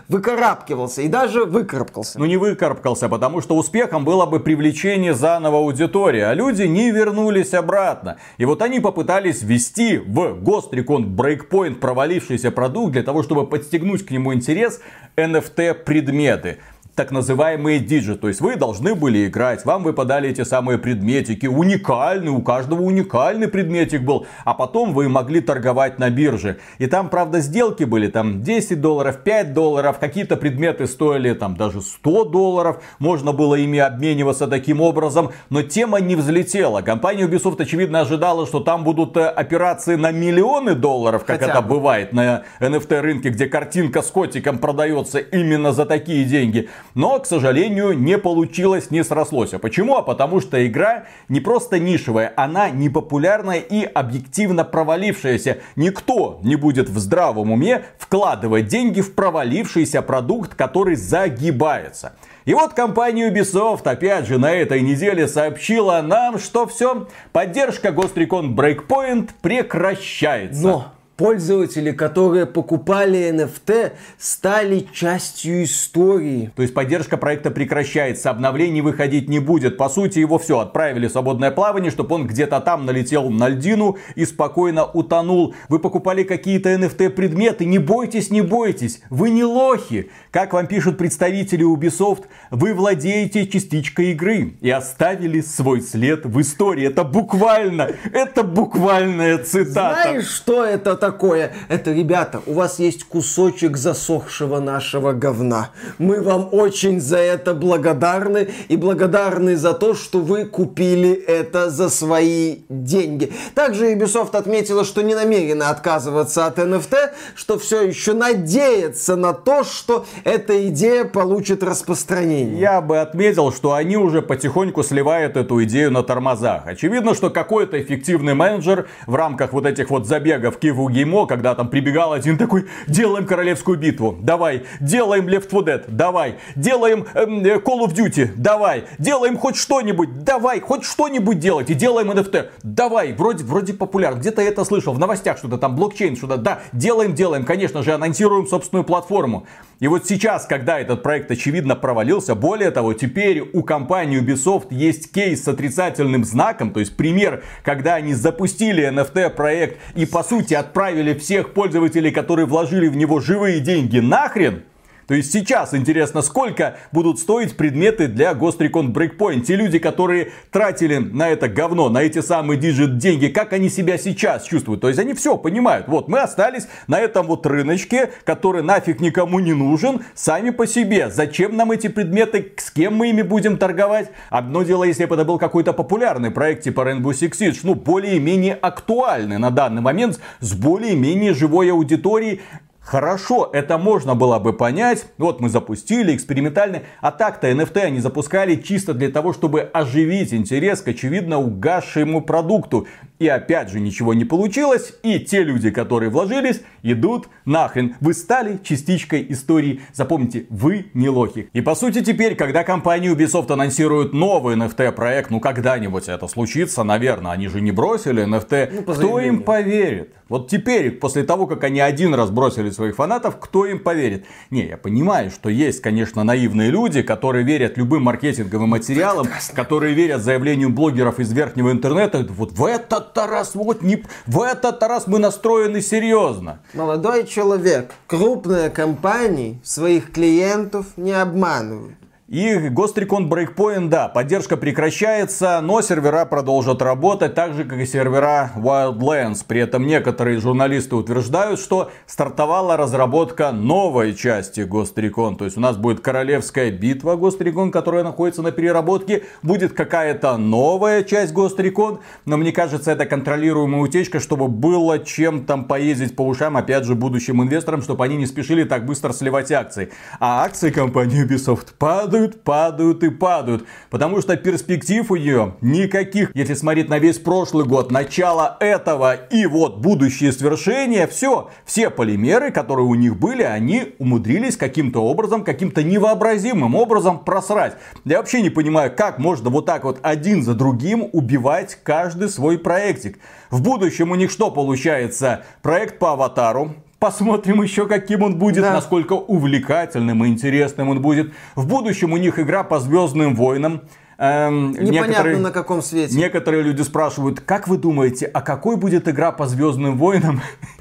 выкарабкивался 0.08 1.02
и 1.02 1.08
даже 1.08 1.44
выкарабкался. 1.44 2.18
Ну 2.18 2.26
не 2.26 2.36
выкарабкался, 2.36 3.08
потому 3.08 3.40
что 3.40 3.56
успехом 3.56 4.04
было 4.04 4.26
бы 4.26 4.40
привлечение 4.40 5.14
заново 5.14 5.58
аудитории, 5.58 6.20
а 6.20 6.34
люди 6.34 6.62
не 6.62 6.90
вернулись 6.90 7.54
обратно. 7.54 8.16
И 8.38 8.44
вот 8.44 8.62
они 8.62 8.80
попытались 8.80 9.42
ввести 9.42 9.98
в 9.98 10.38
Ghost 10.42 10.70
Recon 10.72 11.16
Breakpoint 11.16 11.76
провалившийся 11.76 12.50
продукт 12.50 12.92
для 12.92 13.02
того, 13.02 13.22
чтобы 13.22 13.46
подстегнуть 13.46 14.04
к 14.04 14.10
нему 14.10 14.34
интерес 14.34 14.80
NFT 15.16 15.74
предметы 15.74 16.58
так 16.96 17.12
называемые 17.12 17.78
диджи. 17.78 18.16
То 18.16 18.28
есть 18.28 18.40
вы 18.40 18.56
должны 18.56 18.94
были 18.94 19.26
играть, 19.28 19.64
вам 19.66 19.82
выпадали 19.84 20.30
эти 20.30 20.42
самые 20.44 20.78
предметики, 20.78 21.46
уникальные, 21.46 22.30
у 22.30 22.40
каждого 22.40 22.80
уникальный 22.80 23.48
предметик 23.48 24.02
был. 24.02 24.26
А 24.44 24.54
потом 24.54 24.94
вы 24.94 25.08
могли 25.08 25.40
торговать 25.40 25.98
на 25.98 26.08
бирже. 26.08 26.58
И 26.78 26.86
там, 26.86 27.10
правда, 27.10 27.40
сделки 27.40 27.84
были 27.84 28.08
там 28.08 28.42
10 28.42 28.80
долларов, 28.80 29.18
5 29.22 29.52
долларов, 29.52 29.98
какие-то 29.98 30.36
предметы 30.36 30.86
стоили 30.86 31.34
там 31.34 31.56
даже 31.56 31.82
100 31.82 32.24
долларов. 32.24 32.82
Можно 32.98 33.32
было 33.32 33.54
ими 33.56 33.78
обмениваться 33.78 34.46
таким 34.46 34.80
образом. 34.80 35.32
Но 35.50 35.62
тема 35.62 36.00
не 36.00 36.16
взлетела. 36.16 36.80
Компания 36.80 37.26
Ubisoft, 37.26 37.60
очевидно, 37.60 38.00
ожидала, 38.00 38.46
что 38.46 38.60
там 38.60 38.84
будут 38.84 39.18
э, 39.18 39.26
операции 39.26 39.96
на 39.96 40.12
миллионы 40.12 40.74
долларов, 40.74 41.24
как 41.26 41.40
Хотя 41.40 41.52
это 41.52 41.60
бы. 41.60 41.74
бывает 41.74 42.14
на 42.14 42.44
NFT 42.60 43.00
рынке, 43.00 43.28
где 43.28 43.46
картинка 43.46 44.00
с 44.00 44.10
котиком 44.10 44.58
продается 44.58 45.18
именно 45.18 45.72
за 45.72 45.84
такие 45.84 46.24
деньги. 46.24 46.70
Но, 46.96 47.18
к 47.20 47.26
сожалению, 47.26 47.92
не 47.92 48.16
получилось, 48.16 48.90
не 48.90 49.04
срослось. 49.04 49.52
А 49.52 49.58
почему? 49.58 49.96
А 49.96 50.02
потому 50.02 50.40
что 50.40 50.66
игра 50.66 51.04
не 51.28 51.40
просто 51.40 51.78
нишевая, 51.78 52.32
она 52.36 52.70
непопулярная 52.70 53.58
и 53.58 53.84
объективно 53.84 54.64
провалившаяся. 54.64 55.58
Никто 55.76 56.40
не 56.42 56.56
будет 56.56 56.88
в 56.88 56.98
здравом 56.98 57.52
уме 57.52 57.84
вкладывать 57.98 58.68
деньги 58.68 59.02
в 59.02 59.14
провалившийся 59.14 60.00
продукт, 60.00 60.54
который 60.54 60.96
загибается. 60.96 62.14
И 62.46 62.54
вот 62.54 62.72
компания 62.72 63.30
Ubisoft 63.30 63.82
опять 63.84 64.26
же 64.26 64.38
на 64.38 64.54
этой 64.54 64.80
неделе 64.80 65.28
сообщила 65.28 66.00
нам, 66.00 66.38
что 66.38 66.66
все, 66.66 67.08
поддержка 67.30 67.88
Ghost 67.88 68.14
Recon 68.14 68.54
Breakpoint 68.54 69.32
прекращается. 69.42 70.62
Но 70.62 70.95
пользователи, 71.16 71.92
которые 71.92 72.46
покупали 72.46 73.30
NFT, 73.30 73.92
стали 74.18 74.86
частью 74.92 75.64
истории. 75.64 76.50
То 76.54 76.62
есть 76.62 76.74
поддержка 76.74 77.16
проекта 77.16 77.50
прекращается, 77.50 78.30
обновлений 78.30 78.82
выходить 78.82 79.28
не 79.28 79.38
будет. 79.38 79.76
По 79.76 79.88
сути, 79.88 80.18
его 80.18 80.38
все 80.38 80.58
отправили 80.58 81.08
в 81.08 81.12
свободное 81.12 81.50
плавание, 81.50 81.90
чтобы 81.90 82.14
он 82.14 82.26
где-то 82.26 82.60
там 82.60 82.84
налетел 82.84 83.30
на 83.30 83.48
льдину 83.48 83.96
и 84.14 84.24
спокойно 84.24 84.84
утонул. 84.84 85.54
Вы 85.68 85.78
покупали 85.78 86.22
какие-то 86.22 86.70
NFT 86.70 87.10
предметы, 87.10 87.64
не 87.64 87.78
бойтесь, 87.78 88.30
не 88.30 88.42
бойтесь, 88.42 89.00
вы 89.10 89.30
не 89.30 89.44
лохи. 89.44 90.10
Как 90.30 90.52
вам 90.52 90.66
пишут 90.66 90.98
представители 90.98 91.64
Ubisoft, 91.64 92.24
вы 92.50 92.74
владеете 92.74 93.46
частичкой 93.46 94.12
игры 94.12 94.56
и 94.60 94.70
оставили 94.70 95.40
свой 95.40 95.80
след 95.80 96.26
в 96.26 96.40
истории. 96.40 96.86
Это 96.86 97.04
буквально, 97.04 97.90
это 98.12 98.42
буквальная 98.42 99.38
цитата. 99.38 100.02
Знаешь, 100.02 100.28
что 100.28 100.64
это 100.64 100.96
такое? 101.06 101.52
Это, 101.68 101.92
ребята, 101.92 102.40
у 102.46 102.54
вас 102.54 102.80
есть 102.80 103.04
кусочек 103.04 103.76
засохшего 103.76 104.58
нашего 104.58 105.12
говна. 105.12 105.70
Мы 105.98 106.20
вам 106.20 106.48
очень 106.50 107.00
за 107.00 107.18
это 107.18 107.54
благодарны 107.54 108.48
и 108.68 108.76
благодарны 108.76 109.56
за 109.56 109.72
то, 109.72 109.94
что 109.94 110.18
вы 110.18 110.46
купили 110.46 111.12
это 111.12 111.70
за 111.70 111.90
свои 111.90 112.56
деньги. 112.68 113.32
Также 113.54 113.94
Ubisoft 113.94 114.36
отметила, 114.36 114.84
что 114.84 115.02
не 115.02 115.14
намерена 115.14 115.70
отказываться 115.70 116.46
от 116.46 116.58
NFT, 116.58 116.96
что 117.36 117.58
все 117.58 117.82
еще 117.82 118.12
надеется 118.12 119.14
на 119.14 119.32
то, 119.32 119.62
что 119.62 120.06
эта 120.24 120.66
идея 120.68 121.04
получит 121.04 121.62
распространение. 121.62 122.58
Я 122.58 122.80
бы 122.80 122.98
отметил, 122.98 123.52
что 123.52 123.74
они 123.74 123.96
уже 123.96 124.22
потихоньку 124.22 124.82
сливают 124.82 125.36
эту 125.36 125.62
идею 125.62 125.92
на 125.92 126.02
тормозах. 126.02 126.66
Очевидно, 126.66 127.14
что 127.14 127.30
какой-то 127.30 127.80
эффективный 127.80 128.34
менеджер 128.34 128.88
в 129.06 129.14
рамках 129.14 129.52
вот 129.52 129.66
этих 129.66 129.90
вот 129.90 130.06
забегов 130.06 130.58
Киву 130.58 130.88
Геймо, 130.96 131.26
когда 131.26 131.54
там 131.54 131.68
прибегал 131.68 132.14
один 132.14 132.38
такой, 132.38 132.66
делаем 132.86 133.26
королевскую 133.26 133.78
битву, 133.78 134.16
давай, 134.22 134.64
делаем 134.80 135.28
Left 135.28 135.50
4 135.50 135.62
Dead, 135.62 135.84
давай, 135.88 136.36
делаем 136.54 137.06
эм, 137.12 137.44
э, 137.44 137.56
Call 137.56 137.86
of 137.86 137.94
Duty, 137.94 138.30
давай, 138.36 138.84
делаем 138.98 139.36
хоть 139.36 139.56
что-нибудь, 139.56 140.24
давай, 140.24 140.60
хоть 140.60 140.84
что-нибудь 140.84 141.38
делать 141.38 141.68
и 141.68 141.74
делаем 141.74 142.10
NFT, 142.10 142.48
давай, 142.62 143.12
вроде, 143.12 143.44
вроде 143.44 143.74
популярно, 143.74 144.20
где-то 144.20 144.40
я 144.40 144.48
это 144.48 144.64
слышал, 144.64 144.94
в 144.94 144.98
новостях 144.98 145.36
что-то 145.36 145.58
там, 145.58 145.76
блокчейн, 145.76 146.16
что-то, 146.16 146.38
да, 146.38 146.60
делаем, 146.72 147.14
делаем, 147.14 147.44
конечно 147.44 147.82
же, 147.82 147.92
анонсируем 147.92 148.46
собственную 148.46 148.84
платформу. 148.84 149.46
И 149.78 149.88
вот 149.88 150.06
сейчас, 150.06 150.46
когда 150.46 150.80
этот 150.80 151.02
проект 151.02 151.30
очевидно 151.30 151.76
провалился, 151.76 152.34
более 152.34 152.70
того, 152.70 152.94
теперь 152.94 153.42
у 153.52 153.62
компании 153.62 154.22
Ubisoft 154.22 154.68
есть 154.70 155.12
кейс 155.12 155.44
с 155.44 155.48
отрицательным 155.48 156.24
знаком, 156.24 156.70
то 156.70 156.80
есть 156.80 156.96
пример, 156.96 157.44
когда 157.62 157.96
они 157.96 158.14
запустили 158.14 158.88
NFT 158.88 159.28
проект 159.30 159.78
и 159.94 160.06
по 160.06 160.22
сути 160.22 160.54
отправили 160.54 160.85
всех 161.18 161.52
пользователей, 161.52 162.10
которые 162.10 162.46
вложили 162.46 162.88
в 162.88 162.96
него 162.96 163.20
живые 163.20 163.60
деньги 163.60 163.98
нахрен, 163.98 164.62
то 165.06 165.14
есть 165.14 165.32
сейчас 165.32 165.72
интересно, 165.72 166.20
сколько 166.20 166.76
будут 166.90 167.20
стоить 167.20 167.56
предметы 167.56 168.08
для 168.08 168.32
Ghost 168.32 168.58
Recon 168.58 168.92
Breakpoint. 168.92 169.42
Те 169.42 169.54
люди, 169.54 169.78
которые 169.78 170.32
тратили 170.50 170.96
на 170.98 171.28
это 171.28 171.48
говно, 171.48 171.88
на 171.88 172.02
эти 172.02 172.20
самые 172.20 172.58
digit 172.58 172.98
деньги, 172.98 173.28
как 173.28 173.52
они 173.52 173.68
себя 173.68 173.98
сейчас 173.98 174.42
чувствуют. 174.42 174.80
То 174.80 174.88
есть 174.88 174.98
они 174.98 175.14
все 175.14 175.38
понимают. 175.38 175.86
Вот 175.86 176.08
мы 176.08 176.18
остались 176.18 176.66
на 176.88 176.98
этом 176.98 177.26
вот 177.26 177.46
рыночке, 177.46 178.10
который 178.24 178.62
нафиг 178.62 179.00
никому 179.00 179.38
не 179.38 179.52
нужен, 179.52 180.00
сами 180.14 180.50
по 180.50 180.66
себе. 180.66 181.08
Зачем 181.08 181.56
нам 181.56 181.70
эти 181.70 181.86
предметы, 181.86 182.52
с 182.56 182.72
кем 182.72 182.96
мы 182.96 183.10
ими 183.10 183.22
будем 183.22 183.58
торговать? 183.58 184.10
Одно 184.28 184.64
дело, 184.64 184.82
если 184.82 185.04
бы 185.04 185.14
это 185.14 185.24
был 185.24 185.38
какой-то 185.38 185.72
популярный 185.72 186.32
проект 186.32 186.64
типа 186.64 186.80
Rainbow 186.80 187.12
Six 187.12 187.32
Siege, 187.38 187.60
ну 187.62 187.76
более-менее 187.76 188.54
актуальный 188.54 189.38
на 189.38 189.50
данный 189.50 189.82
момент, 189.82 190.18
с 190.40 190.52
более-менее 190.54 191.32
живой 191.32 191.70
аудиторией, 191.70 192.40
Хорошо, 192.86 193.50
это 193.52 193.78
можно 193.78 194.14
было 194.14 194.38
бы 194.38 194.52
понять. 194.52 195.06
Вот 195.18 195.40
мы 195.40 195.48
запустили 195.48 196.14
экспериментальный. 196.14 196.82
А 197.00 197.10
так-то 197.10 197.50
NFT 197.50 197.80
они 197.80 197.98
запускали 197.98 198.54
чисто 198.54 198.94
для 198.94 199.08
того, 199.08 199.32
чтобы 199.32 199.62
оживить 199.62 200.32
интерес 200.32 200.82
к 200.82 200.88
очевидно 200.88 201.38
угасшему 201.38 202.22
продукту. 202.22 202.86
И 203.18 203.28
опять 203.28 203.70
же 203.70 203.80
ничего 203.80 204.12
не 204.14 204.24
получилось. 204.24 204.94
И 205.02 205.18
те 205.18 205.42
люди, 205.42 205.70
которые 205.70 206.10
вложились, 206.10 206.60
идут 206.82 207.28
нахрен. 207.44 207.96
Вы 208.00 208.12
стали 208.12 208.58
частичкой 208.62 209.26
истории. 209.30 209.80
Запомните, 209.94 210.46
вы 210.50 210.86
не 210.92 211.08
лохи. 211.08 211.48
И 211.52 211.60
по 211.60 211.74
сути 211.74 212.04
теперь, 212.04 212.34
когда 212.36 212.62
компания 212.62 213.08
Ubisoft 213.08 213.50
анонсирует 213.50 214.12
новый 214.12 214.56
NFT 214.56 214.92
проект, 214.92 215.30
ну 215.30 215.40
когда-нибудь 215.40 216.08
это 216.08 216.28
случится, 216.28 216.82
наверное, 216.82 217.32
они 217.32 217.48
же 217.48 217.60
не 217.60 217.72
бросили 217.72 218.24
NFT. 218.24 218.82
Ну, 218.86 218.92
Кто 218.92 219.20
им 219.20 219.42
поверит? 219.42 220.12
Вот 220.28 220.50
теперь, 220.50 220.90
после 220.90 221.22
того, 221.22 221.46
как 221.46 221.62
они 221.64 221.78
один 221.78 222.12
раз 222.12 222.30
бросили 222.30 222.70
своих 222.70 222.96
фанатов, 222.96 223.38
кто 223.38 223.64
им 223.64 223.78
поверит? 223.78 224.26
Не, 224.50 224.66
я 224.66 224.76
понимаю, 224.76 225.30
что 225.30 225.48
есть, 225.48 225.80
конечно, 225.80 226.24
наивные 226.24 226.70
люди, 226.70 227.02
которые 227.02 227.44
верят 227.44 227.78
любым 227.78 228.02
маркетинговым 228.02 228.70
материалам, 228.70 229.28
которые 229.54 229.94
верят 229.94 230.22
заявлению 230.22 230.70
блогеров 230.70 231.20
из 231.20 231.32
верхнего 231.32 231.70
интернета. 231.70 232.26
Вот 232.28 232.52
в 232.52 232.64
этот 232.64 233.05
раз, 233.14 233.54
вот 233.54 233.82
не, 233.82 234.04
в 234.26 234.42
этот 234.42 234.82
раз 234.82 235.06
мы 235.06 235.18
настроены 235.18 235.80
серьезно. 235.80 236.60
Молодой 236.74 237.26
человек, 237.26 237.92
крупные 238.06 238.70
компании 238.70 239.60
своих 239.62 240.12
клиентов 240.12 240.86
не 240.96 241.12
обманывают. 241.12 241.96
И 242.28 242.56
Recon 242.98 243.28
Breakpoint, 243.28 243.86
да, 243.88 244.08
поддержка 244.08 244.56
прекращается, 244.56 245.60
но 245.62 245.80
сервера 245.80 246.24
продолжат 246.24 246.82
работать, 246.82 247.34
так 247.34 247.54
же, 247.54 247.62
как 247.62 247.78
и 247.78 247.86
сервера 247.86 248.50
Wildlands. 248.56 249.44
При 249.46 249.60
этом 249.60 249.86
некоторые 249.86 250.40
журналисты 250.40 250.96
утверждают, 250.96 251.60
что 251.60 251.92
стартовала 252.04 252.76
разработка 252.76 253.52
новой 253.52 254.12
части 254.12 254.62
Recon. 254.96 255.36
То 255.36 255.44
есть 255.44 255.56
у 255.56 255.60
нас 255.60 255.76
будет 255.76 256.00
королевская 256.00 256.72
битва 256.72 257.14
Recon, 257.14 257.70
которая 257.70 258.02
находится 258.02 258.42
на 258.42 258.50
переработке. 258.50 259.22
Будет 259.44 259.74
какая-то 259.74 260.36
новая 260.36 261.04
часть 261.04 261.32
Recon. 261.32 262.00
Но 262.24 262.38
мне 262.38 262.50
кажется, 262.50 262.90
это 262.90 263.06
контролируемая 263.06 263.82
утечка, 263.82 264.18
чтобы 264.18 264.48
было 264.48 264.98
чем 264.98 265.44
там 265.46 265.66
поездить 265.66 266.16
по 266.16 266.22
ушам, 266.22 266.56
опять 266.56 266.86
же, 266.86 266.96
будущим 266.96 267.40
инвесторам, 267.40 267.82
чтобы 267.82 268.04
они 268.04 268.16
не 268.16 268.26
спешили 268.26 268.64
так 268.64 268.84
быстро 268.84 269.12
сливать 269.12 269.52
акции. 269.52 269.92
А 270.18 270.42
акции 270.42 270.70
компании 270.70 271.24
Ubisoft 271.24 271.74
падают 271.78 272.15
падают, 272.16 272.42
падают 272.42 273.02
и 273.04 273.10
падают. 273.10 273.66
Потому 273.90 274.20
что 274.20 274.36
перспектив 274.36 275.10
у 275.10 275.16
нее 275.16 275.56
никаких. 275.60 276.34
Если 276.34 276.54
смотреть 276.54 276.88
на 276.88 276.98
весь 276.98 277.18
прошлый 277.18 277.66
год, 277.66 277.90
начало 277.90 278.56
этого 278.60 279.14
и 279.14 279.46
вот 279.46 279.78
будущее 279.78 280.32
свершения, 280.32 281.06
все, 281.06 281.50
все 281.64 281.90
полимеры, 281.90 282.50
которые 282.50 282.86
у 282.86 282.94
них 282.94 283.18
были, 283.18 283.42
они 283.42 283.94
умудрились 283.98 284.56
каким-то 284.56 285.00
образом, 285.00 285.44
каким-то 285.44 285.82
невообразимым 285.82 286.74
образом 286.74 287.18
просрать. 287.18 287.76
Я 288.04 288.18
вообще 288.18 288.42
не 288.42 288.50
понимаю, 288.50 288.92
как 288.96 289.18
можно 289.18 289.50
вот 289.50 289.66
так 289.66 289.84
вот 289.84 289.98
один 290.02 290.42
за 290.42 290.54
другим 290.54 291.08
убивать 291.12 291.78
каждый 291.82 292.28
свой 292.28 292.58
проектик. 292.58 293.18
В 293.50 293.62
будущем 293.62 294.10
у 294.10 294.14
них 294.14 294.30
что 294.30 294.50
получается? 294.50 295.44
Проект 295.62 295.98
по 295.98 296.12
аватару, 296.12 296.74
Посмотрим 296.98 297.62
еще, 297.62 297.86
каким 297.86 298.22
он 298.22 298.38
будет, 298.38 298.62
да. 298.62 298.72
насколько 298.72 299.12
увлекательным 299.12 300.24
и 300.24 300.28
интересным 300.28 300.88
он 300.88 301.02
будет. 301.02 301.32
В 301.54 301.66
будущем 301.66 302.12
у 302.12 302.16
них 302.16 302.38
игра 302.38 302.64
по 302.64 302.80
Звездным 302.80 303.34
войнам. 303.34 303.82
Эм, 304.18 304.70
Непонятно 304.70 304.92
некоторые, 304.92 305.38
на 305.38 305.50
каком 305.50 305.82
свете. 305.82 306.16
Некоторые 306.16 306.62
люди 306.62 306.80
спрашивают, 306.80 307.40
как 307.40 307.68
вы 307.68 307.76
думаете, 307.76 308.24
а 308.26 308.40
какой 308.40 308.76
будет 308.76 309.08
игра 309.08 309.30
по 309.30 309.46
Звездным 309.46 309.98
войнам? 309.98 310.40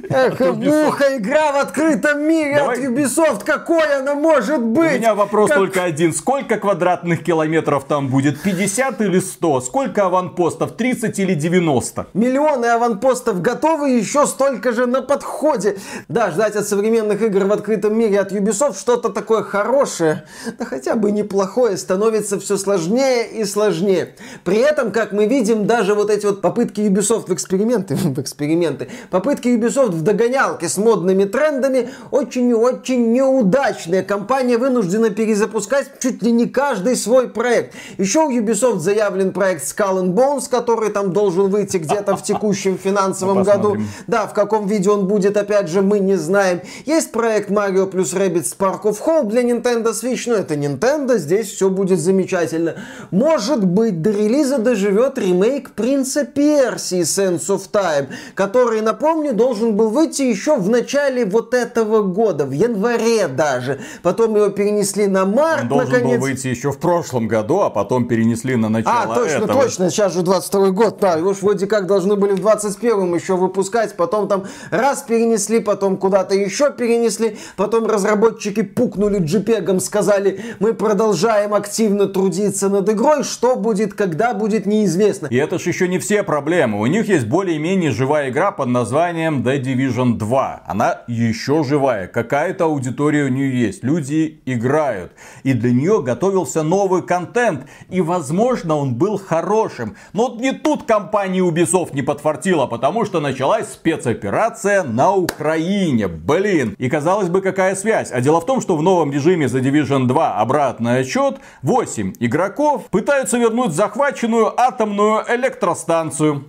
Эх, 0.09 0.39
муха, 0.39 1.17
игра 1.17 1.51
в 1.51 1.57
открытом 1.57 2.21
мире 2.21 2.55
Давай. 2.59 2.77
от 2.77 2.85
Ubisoft, 2.85 3.43
какой 3.43 3.99
она 3.99 4.15
может 4.15 4.61
быть? 4.61 4.93
У 4.93 4.99
меня 4.99 5.15
вопрос 5.15 5.49
как... 5.49 5.57
только 5.57 5.83
один. 5.83 6.13
Сколько 6.13 6.57
квадратных 6.57 7.23
километров 7.23 7.83
там 7.85 8.07
будет? 8.07 8.41
50 8.41 9.01
или 9.01 9.19
100? 9.19 9.61
Сколько 9.61 10.05
аванпостов? 10.05 10.71
30 10.73 11.19
или 11.19 11.33
90? 11.33 12.07
Миллионы 12.13 12.67
аванпостов 12.67 13.41
готовы, 13.41 13.89
еще 13.89 14.27
столько 14.27 14.71
же 14.71 14.85
на 14.85 15.01
подходе. 15.01 15.77
Да, 16.07 16.31
ждать 16.31 16.55
от 16.55 16.67
современных 16.67 17.21
игр 17.21 17.43
в 17.45 17.51
открытом 17.51 17.97
мире 17.97 18.21
от 18.21 18.31
Ubisoft 18.31 18.79
что-то 18.79 19.09
такое 19.09 19.43
хорошее, 19.43 20.23
да 20.57 20.63
хотя 20.63 20.95
бы 20.95 21.11
неплохое, 21.11 21.75
становится 21.75 22.39
все 22.39 22.57
сложнее 22.57 23.24
и 23.25 23.43
сложнее. 23.45 24.15
При 24.43 24.57
этом, 24.57 24.91
как 24.91 25.11
мы 25.11 25.25
видим, 25.25 25.65
даже 25.65 25.93
вот 25.93 26.09
эти 26.09 26.25
вот 26.25 26.41
попытки 26.41 26.81
Ubisoft 26.81 27.27
в 27.27 27.33
эксперименты, 27.33 27.95
в 28.15 28.19
эксперименты, 28.19 28.89
попытки 29.09 29.49
Ubisoft 29.49 29.91
в 29.91 30.01
догонялке 30.01 30.69
с 30.69 30.77
модными 30.77 31.25
трендами 31.25 31.89
очень 32.11 32.49
и 32.49 32.53
очень 32.53 33.11
неудачные. 33.11 34.03
Компания 34.03 34.57
вынуждена 34.57 35.09
перезапускать 35.09 35.99
чуть 35.99 36.21
ли 36.23 36.31
не 36.31 36.47
каждый 36.47 36.95
свой 36.95 37.29
проект. 37.29 37.73
Еще 37.97 38.19
у 38.19 38.31
Ubisoft 38.31 38.79
заявлен 38.79 39.31
проект 39.31 39.63
Skull 39.63 40.03
and 40.03 40.13
Bones, 40.13 40.49
который 40.49 40.89
там 40.91 41.13
должен 41.13 41.49
выйти 41.49 41.77
где-то 41.77 42.15
в 42.15 42.23
текущем 42.23 42.77
финансовом 42.77 43.43
году. 43.43 43.77
Да, 44.07 44.27
в 44.27 44.33
каком 44.33 44.67
виде 44.67 44.89
он 44.89 45.07
будет, 45.07 45.37
опять 45.37 45.69
же, 45.69 45.81
мы 45.81 45.99
не 45.99 46.15
знаем. 46.15 46.61
Есть 46.85 47.11
проект 47.11 47.49
Mario 47.49 47.87
плюс 47.87 48.13
Rabbids 48.13 48.55
Spark 48.57 48.83
of 48.83 48.97
Hope 49.05 49.27
для 49.27 49.41
Nintendo 49.41 49.91
Switch, 49.91 50.23
но 50.27 50.35
это 50.35 50.55
Nintendo, 50.55 51.17
здесь 51.17 51.49
все 51.51 51.69
будет 51.69 51.99
замечательно. 51.99 52.75
Может 53.15 53.63
быть, 53.63 54.01
до 54.01 54.09
релиза 54.11 54.57
доживет 54.57 55.17
ремейк 55.17 55.71
Принца 55.71 56.25
Персии 56.25 56.99
Sense 57.03 57.47
of 57.47 57.61
Time, 57.71 58.07
который, 58.33 58.81
напомню, 58.81 59.31
должен 59.31 59.77
был 59.77 59.89
выйти 59.89 60.23
еще 60.23 60.57
в 60.57 60.69
начале 60.69 61.23
вот 61.23 61.53
этого 61.53 62.01
года, 62.01 62.45
в 62.45 62.51
январе 62.51 63.29
даже. 63.29 63.79
Потом 64.03 64.35
его 64.35 64.49
перенесли 64.49 65.07
на 65.07 65.25
март, 65.25 65.61
Он 65.61 65.67
должен 65.69 65.91
наконец. 65.93 66.19
был 66.19 66.27
выйти 66.27 66.47
еще 66.47 66.73
в 66.73 66.77
прошлом 66.77 67.29
году, 67.29 67.61
а 67.61 67.69
потом 67.69 68.05
перенесли 68.09 68.57
на 68.57 68.67
начало 68.67 69.13
А, 69.13 69.15
точно, 69.15 69.43
этого. 69.45 69.61
точно, 69.61 69.89
сейчас 69.89 70.11
же 70.13 70.21
22 70.21 70.71
год, 70.71 70.97
да, 70.99 71.13
его 71.13 71.33
ж 71.33 71.37
вроде 71.41 71.67
как 71.67 71.87
должны 71.87 72.17
были 72.17 72.33
в 72.33 72.45
21-м 72.45 73.15
еще 73.15 73.37
выпускать, 73.37 73.95
потом 73.95 74.27
там 74.27 74.43
раз 74.71 75.03
перенесли, 75.03 75.61
потом 75.61 75.95
куда-то 75.95 76.35
еще 76.35 76.69
перенесли, 76.69 77.37
потом 77.55 77.85
разработчики 77.87 78.61
пукнули 78.61 79.21
JPEG, 79.21 79.79
сказали, 79.79 80.41
мы 80.59 80.73
продолжаем 80.73 81.53
активно 81.53 82.07
трудиться 82.07 82.67
над 82.67 82.89
игрой, 82.89 83.04
игрой, 83.05 83.23
что 83.23 83.55
будет, 83.55 83.93
когда 83.93 84.33
будет, 84.33 84.65
неизвестно. 84.65 85.27
И 85.27 85.35
это 85.35 85.59
же 85.59 85.69
еще 85.69 85.87
не 85.87 85.99
все 85.99 86.23
проблемы. 86.23 86.79
У 86.79 86.85
них 86.85 87.07
есть 87.07 87.27
более-менее 87.27 87.91
живая 87.91 88.29
игра 88.29 88.51
под 88.51 88.69
названием 88.69 89.41
The 89.43 89.61
Division 89.61 90.17
2. 90.17 90.63
Она 90.65 91.01
еще 91.07 91.63
живая. 91.63 92.07
Какая-то 92.07 92.65
аудитория 92.65 93.25
у 93.25 93.29
нее 93.29 93.61
есть. 93.61 93.83
Люди 93.83 94.41
играют. 94.45 95.11
И 95.43 95.53
для 95.53 95.71
нее 95.71 96.01
готовился 96.01 96.63
новый 96.63 97.03
контент. 97.03 97.65
И, 97.89 98.01
возможно, 98.01 98.75
он 98.75 98.95
был 98.95 99.17
хорошим. 99.17 99.95
Но 100.13 100.35
не 100.39 100.51
тут 100.53 100.83
компания 100.83 101.39
Ubisoft 101.39 101.93
не 101.93 102.01
подфартила, 102.01 102.65
потому 102.65 103.05
что 103.05 103.19
началась 103.19 103.71
спецоперация 103.71 104.83
на 104.83 105.13
Украине. 105.13 106.07
Блин. 106.07 106.75
И 106.77 106.89
казалось 106.89 107.29
бы, 107.29 107.41
какая 107.41 107.75
связь? 107.75 108.11
А 108.11 108.21
дело 108.21 108.41
в 108.41 108.45
том, 108.45 108.61
что 108.61 108.75
в 108.75 108.81
новом 108.81 109.11
режиме 109.11 109.45
The 109.45 109.61
Division 109.61 110.07
2 110.07 110.37
обратный 110.37 110.99
отчет 110.99 111.39
8 111.61 112.13
игроков 112.19 112.87
пытаются 112.95 113.37
вернуть 113.37 113.73
захваченную 113.73 114.57
атомную 114.57 115.25
электростанцию. 115.27 116.45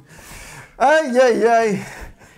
Ай-яй-яй. 0.78 1.82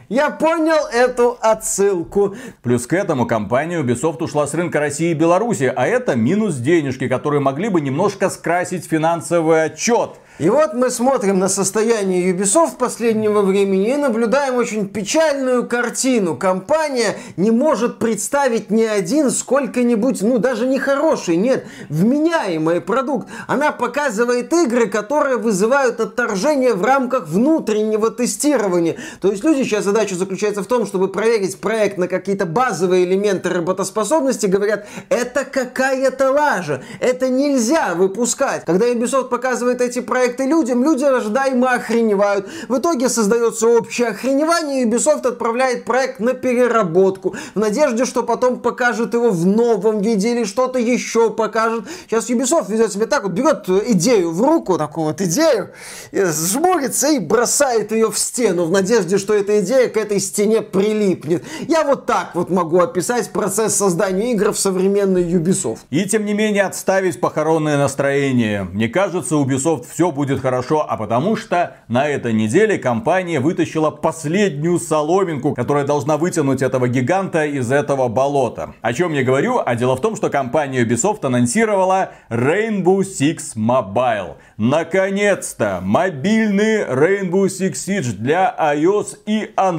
Я 0.08 0.30
понял 0.30 0.86
эту 0.90 1.36
отсылку. 1.38 2.34
Плюс 2.62 2.86
к 2.86 2.94
этому 2.94 3.26
компания 3.26 3.82
Ubisoft 3.82 4.22
ушла 4.22 4.46
с 4.46 4.54
рынка 4.54 4.80
России 4.80 5.10
и 5.10 5.14
Беларуси, 5.14 5.70
а 5.74 5.86
это 5.86 6.16
минус 6.16 6.54
денежки, 6.54 7.08
которые 7.08 7.40
могли 7.40 7.68
бы 7.68 7.82
немножко 7.82 8.30
скрасить 8.30 8.86
финансовый 8.86 9.64
отчет. 9.64 10.12
И 10.38 10.48
вот 10.50 10.72
мы 10.72 10.90
смотрим 10.90 11.40
на 11.40 11.48
состояние 11.48 12.32
Ubisoft 12.32 12.76
последнего 12.78 13.42
времени 13.42 13.92
и 13.92 13.96
наблюдаем 13.96 14.54
очень 14.54 14.86
печальную 14.88 15.66
картину. 15.66 16.36
Компания 16.36 17.16
не 17.36 17.50
может 17.50 17.98
представить 17.98 18.70
ни 18.70 18.84
один 18.84 19.32
сколько-нибудь, 19.32 20.22
ну 20.22 20.38
даже 20.38 20.68
не 20.68 20.78
хороший, 20.78 21.34
нет, 21.36 21.66
вменяемый 21.88 22.80
продукт. 22.80 23.28
Она 23.48 23.72
показывает 23.72 24.52
игры, 24.52 24.86
которые 24.86 25.38
вызывают 25.38 25.98
отторжение 25.98 26.74
в 26.74 26.84
рамках 26.84 27.26
внутреннего 27.26 28.12
тестирования. 28.12 28.94
То 29.20 29.32
есть 29.32 29.42
люди 29.42 29.64
сейчас 29.64 29.86
задача 29.98 30.14
заключается 30.14 30.62
в 30.62 30.66
том, 30.66 30.86
чтобы 30.86 31.08
проверить 31.08 31.58
проект 31.58 31.98
на 31.98 32.06
какие-то 32.06 32.46
базовые 32.46 33.04
элементы 33.04 33.48
работоспособности, 33.48 34.46
говорят, 34.46 34.86
это 35.08 35.44
какая-то 35.44 36.30
лажа, 36.30 36.84
это 37.00 37.28
нельзя 37.28 37.94
выпускать. 37.96 38.64
Когда 38.64 38.86
Ubisoft 38.86 39.28
показывает 39.28 39.80
эти 39.80 39.98
проекты, 39.98 40.44
людям, 40.44 40.84
люди 40.84 41.02
ожидаемо 41.02 41.72
охреневают. 41.72 42.48
В 42.68 42.78
итоге 42.78 43.08
создается 43.08 43.66
общее 43.66 44.08
охреневание, 44.08 44.82
и 44.82 44.86
Ubisoft 44.86 45.26
отправляет 45.26 45.84
проект 45.84 46.20
на 46.20 46.32
переработку, 46.32 47.34
в 47.56 47.58
надежде, 47.58 48.04
что 48.04 48.22
потом 48.22 48.60
покажет 48.60 49.14
его 49.14 49.30
в 49.30 49.46
новом 49.46 50.00
виде 50.00 50.30
или 50.30 50.44
что-то 50.44 50.78
еще 50.78 51.30
покажет. 51.30 51.86
Сейчас 52.08 52.30
Ubisoft 52.30 52.70
ведет 52.70 52.92
себя 52.92 53.06
так, 53.06 53.24
вот 53.24 53.32
берет 53.32 53.68
идею 53.68 54.30
в 54.30 54.40
руку, 54.42 54.78
такую 54.78 55.08
вот 55.08 55.20
идею, 55.20 55.70
и 56.12 56.22
жмурится 56.22 57.08
и 57.08 57.18
бросает 57.18 57.90
ее 57.90 58.12
в 58.12 58.18
стену, 58.18 58.64
в 58.64 58.70
надежде, 58.70 59.18
что 59.18 59.34
эта 59.34 59.58
идея 59.58 59.87
к 59.88 59.96
этой 59.96 60.20
стене 60.20 60.62
прилипнет. 60.62 61.44
Я 61.66 61.84
вот 61.84 62.06
так 62.06 62.30
вот 62.34 62.50
могу 62.50 62.80
описать 62.80 63.30
процесс 63.30 63.74
создания 63.74 64.32
игр 64.32 64.52
в 64.52 64.58
современной 64.58 65.24
Ubisoft. 65.24 65.78
И 65.90 66.04
тем 66.04 66.24
не 66.24 66.34
менее 66.34 66.64
отставить 66.64 67.20
похоронное 67.20 67.78
настроение. 67.78 68.64
Мне 68.64 68.88
кажется, 68.88 69.34
Ubisoft 69.36 69.86
все 69.90 70.10
будет 70.10 70.40
хорошо, 70.40 70.84
а 70.88 70.96
потому 70.96 71.36
что 71.36 71.76
на 71.88 72.08
этой 72.08 72.32
неделе 72.32 72.78
компания 72.78 73.40
вытащила 73.40 73.90
последнюю 73.90 74.78
соломинку, 74.78 75.54
которая 75.54 75.84
должна 75.84 76.16
вытянуть 76.16 76.62
этого 76.62 76.88
гиганта 76.88 77.44
из 77.46 77.70
этого 77.72 78.08
болота. 78.08 78.74
О 78.82 78.92
чем 78.92 79.12
я 79.12 79.22
говорю? 79.22 79.60
А 79.64 79.74
дело 79.74 79.96
в 79.96 80.00
том, 80.00 80.16
что 80.16 80.30
компания 80.30 80.84
Ubisoft 80.84 81.24
анонсировала 81.24 82.12
Rainbow 82.30 82.98
Six 83.00 83.56
Mobile. 83.56 84.36
Наконец-то 84.56 85.80
мобильный 85.82 86.84
Rainbow 86.84 87.46
Six 87.46 87.72
Siege 87.72 88.12
для 88.12 88.54
iOS 88.58 89.18
и 89.26 89.50
Android. 89.56 89.77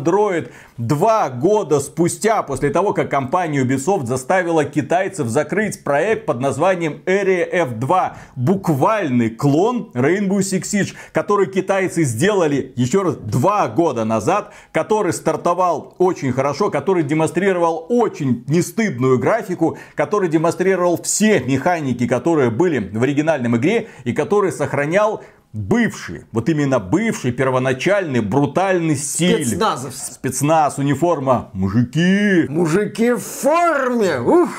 Два 0.78 1.30
года 1.30 1.80
спустя, 1.80 2.44
после 2.44 2.70
того, 2.70 2.94
как 2.94 3.10
компания 3.10 3.64
Ubisoft 3.64 4.06
заставила 4.06 4.66
китайцев 4.66 5.28
закрыть 5.28 5.84
проект 5.84 6.26
под 6.26 6.40
названием 6.40 7.02
Area 7.06 7.48
F2, 7.52 8.14
буквальный 8.36 9.30
клон 9.30 9.92
Rainbow 9.94 10.40
Six 10.40 10.62
Siege, 10.62 10.96
который 11.12 11.48
китайцы 11.48 12.04
сделали 12.04 12.74
еще 12.76 13.02
раз 13.02 13.16
два 13.16 13.68
года 13.68 14.06
назад, 14.06 14.54
который 14.72 15.14
стартовал 15.14 15.96
очень 15.98 16.32
хорошо, 16.32 16.70
который 16.70 17.04
демонстрировал 17.04 17.86
очень 17.90 18.44
нестыдную 18.48 19.20
графику, 19.20 19.78
который 19.96 20.30
демонстрировал 20.30 21.02
все 21.02 21.40
механики, 21.40 22.08
которые 22.08 22.50
были 22.50 22.80
в 22.80 23.04
оригинальном 23.04 23.58
игре 23.58 23.90
и 24.04 24.14
который 24.14 24.52
сохранял 24.52 25.22
бывший, 25.52 26.26
вот 26.32 26.48
именно 26.48 26.80
бывший, 26.80 27.32
первоначальный, 27.32 28.20
брутальный 28.20 28.96
стиль. 28.96 29.46
Спецназов. 29.46 29.96
Спецназ, 29.96 30.78
униформа, 30.78 31.50
мужики. 31.54 32.46
Мужики 32.48 33.14
в 33.14 33.20
форме! 33.20 34.20
Ух! 34.20 34.50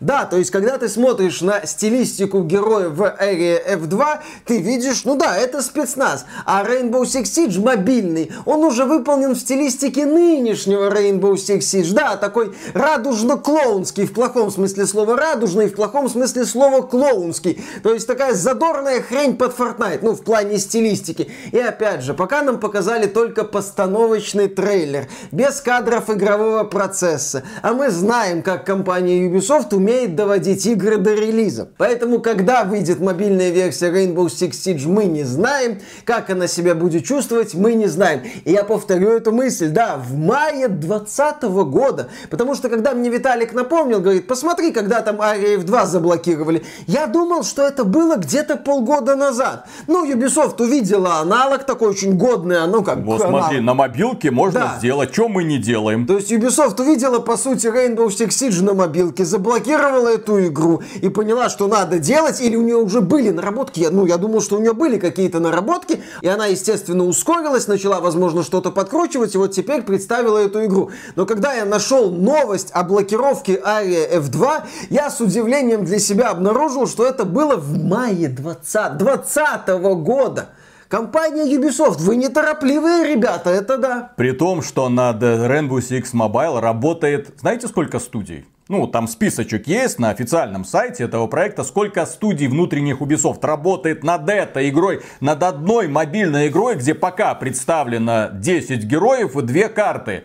Да, 0.00 0.26
то 0.26 0.36
есть, 0.36 0.50
когда 0.50 0.76
ты 0.76 0.90
смотришь 0.90 1.40
на 1.40 1.64
стилистику 1.64 2.42
героя 2.42 2.90
в 2.90 3.00
Area 3.02 3.58
F2, 3.78 4.18
ты 4.44 4.60
видишь, 4.60 5.04
ну 5.04 5.16
да, 5.16 5.36
это 5.36 5.62
спецназ. 5.62 6.26
А 6.44 6.62
Rainbow 6.62 7.02
Six 7.04 7.22
Siege 7.22 7.60
мобильный, 7.62 8.30
он 8.44 8.64
уже 8.64 8.84
выполнен 8.84 9.32
в 9.32 9.38
стилистике 9.38 10.04
нынешнего 10.04 10.90
Rainbow 10.90 11.34
Six 11.34 11.60
Siege. 11.60 11.94
Да, 11.94 12.16
такой 12.16 12.54
радужно-клоунский, 12.74 14.06
в 14.06 14.12
плохом 14.12 14.50
смысле 14.50 14.86
слова 14.86 15.16
радужный, 15.16 15.68
в 15.68 15.74
плохом 15.74 16.10
смысле 16.10 16.44
слова 16.44 16.82
клоунский. 16.82 17.64
То 17.82 17.94
есть, 17.94 18.06
такая 18.06 18.34
задорная 18.34 19.00
хрень 19.00 19.38
под 19.38 19.58
Fortnite. 19.58 20.00
Ну, 20.02 20.14
в 20.14 20.22
плане 20.34 20.58
стилистики. 20.58 21.30
И 21.52 21.58
опять 21.58 22.02
же, 22.02 22.12
пока 22.12 22.42
нам 22.42 22.58
показали 22.58 23.06
только 23.06 23.44
постановочный 23.44 24.48
трейлер, 24.48 25.06
без 25.30 25.60
кадров 25.60 26.10
игрового 26.10 26.64
процесса. 26.64 27.44
А 27.62 27.72
мы 27.72 27.90
знаем, 27.90 28.42
как 28.42 28.66
компания 28.66 29.28
Ubisoft 29.28 29.72
умеет 29.72 30.16
доводить 30.16 30.66
игры 30.66 30.96
до 30.96 31.14
релиза. 31.14 31.68
Поэтому, 31.78 32.18
когда 32.18 32.64
выйдет 32.64 32.98
мобильная 32.98 33.50
версия 33.50 33.92
Rainbow 33.92 34.26
Six 34.26 34.50
Siege, 34.50 34.88
мы 34.88 35.04
не 35.04 35.22
знаем. 35.22 35.78
Как 36.04 36.30
она 36.30 36.48
себя 36.48 36.74
будет 36.74 37.04
чувствовать, 37.04 37.54
мы 37.54 37.74
не 37.74 37.86
знаем. 37.86 38.22
И 38.44 38.50
я 38.50 38.64
повторю 38.64 39.10
эту 39.10 39.30
мысль, 39.30 39.68
да, 39.68 39.96
в 39.96 40.16
мае 40.16 40.66
2020 40.66 41.42
года. 41.70 42.08
Потому 42.28 42.56
что, 42.56 42.68
когда 42.68 42.92
мне 42.92 43.08
Виталик 43.08 43.52
напомнил, 43.52 44.00
говорит, 44.00 44.26
посмотри, 44.26 44.72
когда 44.72 45.00
там 45.00 45.20
Ария 45.20 45.58
F2 45.58 45.86
заблокировали. 45.86 46.64
Я 46.88 47.06
думал, 47.06 47.44
что 47.44 47.62
это 47.62 47.84
было 47.84 48.16
где-то 48.16 48.56
полгода 48.56 49.14
назад. 49.14 49.68
Ну, 49.86 50.04
Ubisoft 50.04 50.23
Ubisoft 50.24 50.62
увидела 50.62 51.16
аналог 51.16 51.64
такой 51.64 51.90
очень 51.90 52.16
годный, 52.16 52.62
а 52.62 52.66
ну 52.66 52.82
как 52.82 52.98
Вот 53.04 53.20
аналог. 53.20 53.42
смотри, 53.42 53.60
на 53.60 53.74
мобилке 53.74 54.30
можно 54.30 54.60
да. 54.60 54.74
сделать, 54.78 55.12
что 55.12 55.28
мы 55.28 55.44
не 55.44 55.58
делаем. 55.58 56.06
То 56.06 56.16
есть 56.16 56.32
Ubisoft 56.32 56.80
увидела, 56.80 57.18
по 57.18 57.36
сути, 57.36 57.66
Rainbow 57.66 58.08
Six 58.08 58.28
Siege 58.28 58.62
на 58.62 58.74
мобилке, 58.74 59.24
заблокировала 59.24 60.08
эту 60.08 60.46
игру 60.46 60.82
и 61.00 61.08
поняла, 61.08 61.48
что 61.48 61.66
надо 61.66 61.98
делать, 61.98 62.40
или 62.40 62.56
у 62.56 62.62
нее 62.62 62.76
уже 62.76 63.00
были 63.00 63.30
наработки, 63.30 63.80
я, 63.80 63.90
ну, 63.90 64.06
я 64.06 64.16
думал, 64.16 64.40
что 64.40 64.56
у 64.56 64.60
нее 64.60 64.72
были 64.72 64.98
какие-то 64.98 65.40
наработки, 65.40 66.02
и 66.22 66.26
она, 66.26 66.46
естественно, 66.46 67.04
ускорилась, 67.04 67.68
начала, 67.68 68.00
возможно, 68.00 68.42
что-то 68.42 68.70
подкручивать, 68.70 69.34
и 69.34 69.38
вот 69.38 69.52
теперь 69.52 69.82
представила 69.82 70.38
эту 70.38 70.64
игру. 70.64 70.90
Но 71.16 71.26
когда 71.26 71.52
я 71.52 71.64
нашел 71.64 72.10
новость 72.10 72.70
о 72.72 72.82
блокировке 72.84 73.60
Aria 73.64 74.20
F2, 74.20 74.62
я 74.90 75.10
с 75.10 75.20
удивлением 75.20 75.84
для 75.84 75.98
себя 75.98 76.30
обнаружил, 76.30 76.86
что 76.86 77.04
это 77.04 77.24
было 77.24 77.56
в 77.56 77.76
мае 77.82 78.28
20, 78.28 78.96
20 78.96 79.68
года 79.68 80.13
года. 80.14 80.50
Компания 80.88 81.44
Ubisoft, 81.56 81.98
вы 81.98 82.16
неторопливые 82.16 83.04
ребята, 83.14 83.50
это 83.50 83.78
да. 83.78 84.12
При 84.16 84.30
том, 84.30 84.62
что 84.62 84.88
над 84.88 85.20
Rainbow 85.22 85.78
Six 85.78 86.12
Mobile 86.12 86.60
работает, 86.60 87.34
знаете 87.40 87.66
сколько 87.66 87.98
студий? 87.98 88.44
Ну, 88.68 88.86
там 88.86 89.08
списочек 89.08 89.66
есть 89.66 89.98
на 89.98 90.10
официальном 90.10 90.64
сайте 90.64 91.04
этого 91.04 91.26
проекта, 91.26 91.64
сколько 91.64 92.06
студий 92.06 92.46
внутренних 92.46 93.00
Ubisoft 93.00 93.44
работает 93.44 94.04
над 94.04 94.28
этой 94.28 94.70
игрой, 94.70 95.02
над 95.20 95.42
одной 95.42 95.88
мобильной 95.88 96.48
игрой, 96.48 96.76
где 96.76 96.94
пока 96.94 97.34
представлено 97.34 98.30
10 98.32 98.84
героев 98.84 99.36
и 99.36 99.42
2 99.42 99.68
карты. 99.68 100.24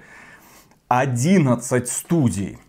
11 0.88 1.90
студий 1.90 2.60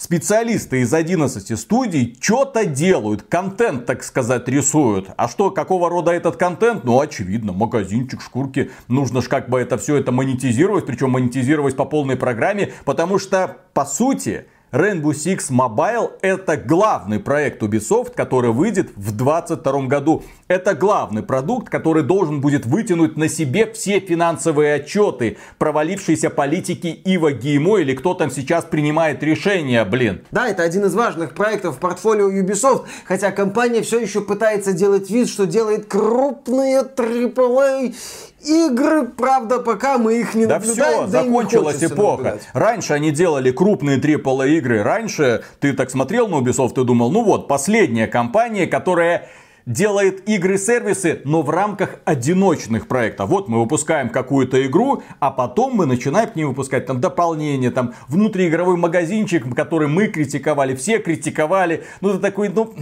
специалисты 0.00 0.80
из 0.80 0.94
11 0.94 1.60
студий 1.60 2.16
что-то 2.22 2.64
делают, 2.64 3.22
контент, 3.28 3.84
так 3.84 4.02
сказать, 4.02 4.48
рисуют. 4.48 5.10
А 5.18 5.28
что, 5.28 5.50
какого 5.50 5.90
рода 5.90 6.10
этот 6.10 6.36
контент? 6.36 6.84
Ну, 6.84 6.98
очевидно, 7.00 7.52
магазинчик, 7.52 8.22
шкурки. 8.22 8.70
Нужно 8.88 9.20
же 9.20 9.28
как 9.28 9.50
бы 9.50 9.60
это 9.60 9.76
все 9.76 9.96
это 9.96 10.10
монетизировать, 10.10 10.86
причем 10.86 11.10
монетизировать 11.10 11.76
по 11.76 11.84
полной 11.84 12.16
программе, 12.16 12.72
потому 12.86 13.18
что, 13.18 13.58
по 13.74 13.84
сути, 13.84 14.46
Rainbow 14.72 15.10
Six 15.10 15.50
Mobile 15.50 16.12
это 16.22 16.56
главный 16.56 17.18
проект 17.18 17.60
Ubisoft, 17.60 18.12
который 18.14 18.52
выйдет 18.52 18.90
в 18.94 19.16
2022 19.16 19.86
году. 19.86 20.22
Это 20.46 20.74
главный 20.74 21.24
продукт, 21.24 21.68
который 21.68 22.04
должен 22.04 22.40
будет 22.40 22.66
вытянуть 22.66 23.16
на 23.16 23.28
себе 23.28 23.70
все 23.72 23.98
финансовые 23.98 24.74
отчеты 24.74 25.38
провалившейся 25.58 26.30
политики 26.30 26.86
Ива 26.86 27.32
Геймо 27.32 27.78
или 27.78 27.96
кто 27.96 28.14
там 28.14 28.30
сейчас 28.30 28.64
принимает 28.64 29.24
решения, 29.24 29.84
блин. 29.84 30.22
Да, 30.30 30.48
это 30.48 30.62
один 30.62 30.84
из 30.84 30.94
важных 30.94 31.34
проектов 31.34 31.76
в 31.76 31.78
портфолио 31.80 32.30
Ubisoft, 32.30 32.84
хотя 33.04 33.32
компания 33.32 33.82
все 33.82 33.98
еще 33.98 34.20
пытается 34.20 34.72
делать 34.72 35.10
вид, 35.10 35.28
что 35.28 35.46
делает 35.46 35.86
крупные 35.86 36.82
AAA 36.82 37.94
игры, 38.44 39.06
правда, 39.06 39.58
пока 39.58 39.98
мы 39.98 40.20
их 40.20 40.34
не 40.34 40.46
да 40.46 40.58
наблюдаем. 40.58 40.92
все, 40.92 41.12
да 41.12 41.22
закончилась 41.22 41.82
эпоха. 41.82 42.22
Наблюдать. 42.22 42.48
Раньше 42.52 42.92
они 42.94 43.10
делали 43.10 43.50
крупные 43.50 43.98
AAA 43.98 44.48
игры. 44.58 44.82
Раньше 44.82 45.42
ты 45.60 45.72
так 45.72 45.90
смотрел 45.90 46.28
на 46.28 46.36
Ubisoft 46.36 46.80
и 46.80 46.84
думал, 46.84 47.10
ну 47.10 47.22
вот, 47.22 47.48
последняя 47.48 48.06
компания, 48.06 48.66
которая 48.66 49.28
делает 49.70 50.28
игры-сервисы, 50.28 51.20
но 51.24 51.42
в 51.42 51.50
рамках 51.50 51.96
одиночных 52.04 52.88
проектов. 52.88 53.30
Вот 53.30 53.48
мы 53.48 53.60
выпускаем 53.60 54.08
какую-то 54.08 54.66
игру, 54.66 55.02
а 55.20 55.30
потом 55.30 55.74
мы 55.74 55.86
начинаем 55.86 56.28
к 56.28 56.36
ней 56.36 56.44
выпускать 56.44 56.86
там 56.86 57.00
дополнение, 57.00 57.70
там 57.70 57.94
внутриигровой 58.08 58.76
магазинчик, 58.76 59.54
который 59.54 59.86
мы 59.86 60.08
критиковали, 60.08 60.74
все 60.74 60.98
критиковали. 60.98 61.84
Ну, 62.00 62.10
это 62.10 62.18
такой, 62.18 62.48
ну, 62.48 62.74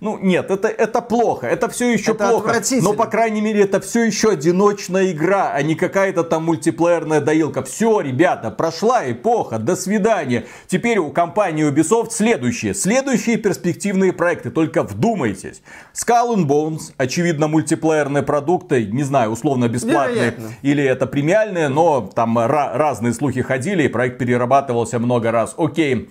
ну 0.00 0.18
нет, 0.18 0.50
это, 0.50 0.68
это 0.68 1.00
плохо, 1.00 1.46
это 1.46 1.68
все 1.70 1.92
еще 1.92 2.12
Это 2.12 2.28
плохо. 2.28 2.60
Но, 2.82 2.92
по 2.92 3.06
крайней 3.06 3.40
мере, 3.40 3.62
это 3.62 3.80
все 3.80 4.04
еще 4.04 4.30
одиночная 4.30 5.12
игра, 5.12 5.52
а 5.52 5.62
не 5.62 5.74
какая-то 5.74 6.22
там 6.24 6.44
мультиплеерная 6.44 7.20
доилка. 7.20 7.62
Все, 7.62 8.00
ребята, 8.00 8.50
прошла 8.50 9.10
эпоха, 9.10 9.58
до 9.58 9.74
свидания. 9.74 10.44
Теперь 10.66 10.98
у 10.98 11.10
компании 11.10 11.66
Ubisoft 11.66 12.10
следующие, 12.10 12.74
следующие 12.74 13.38
перспективные 13.38 14.12
проекты, 14.12 14.50
только 14.50 14.82
вдумайтесь. 14.82 15.62
Skull 16.10 16.34
and 16.34 16.46
Bones, 16.46 16.92
очевидно, 16.96 17.46
мультиплеерные 17.46 18.22
продукты, 18.24 18.84
не 18.86 19.04
знаю, 19.04 19.30
условно 19.30 19.68
бесплатные, 19.68 20.16
Вероятно. 20.16 20.48
или 20.62 20.82
это 20.82 21.06
премиальные, 21.06 21.68
но 21.68 22.00
там 22.12 22.36
ра- 22.38 22.76
разные 22.76 23.12
слухи 23.14 23.42
ходили, 23.42 23.84
и 23.84 23.88
проект 23.88 24.18
перерабатывался 24.18 24.98
много 24.98 25.30
раз. 25.30 25.54
Окей. 25.56 26.08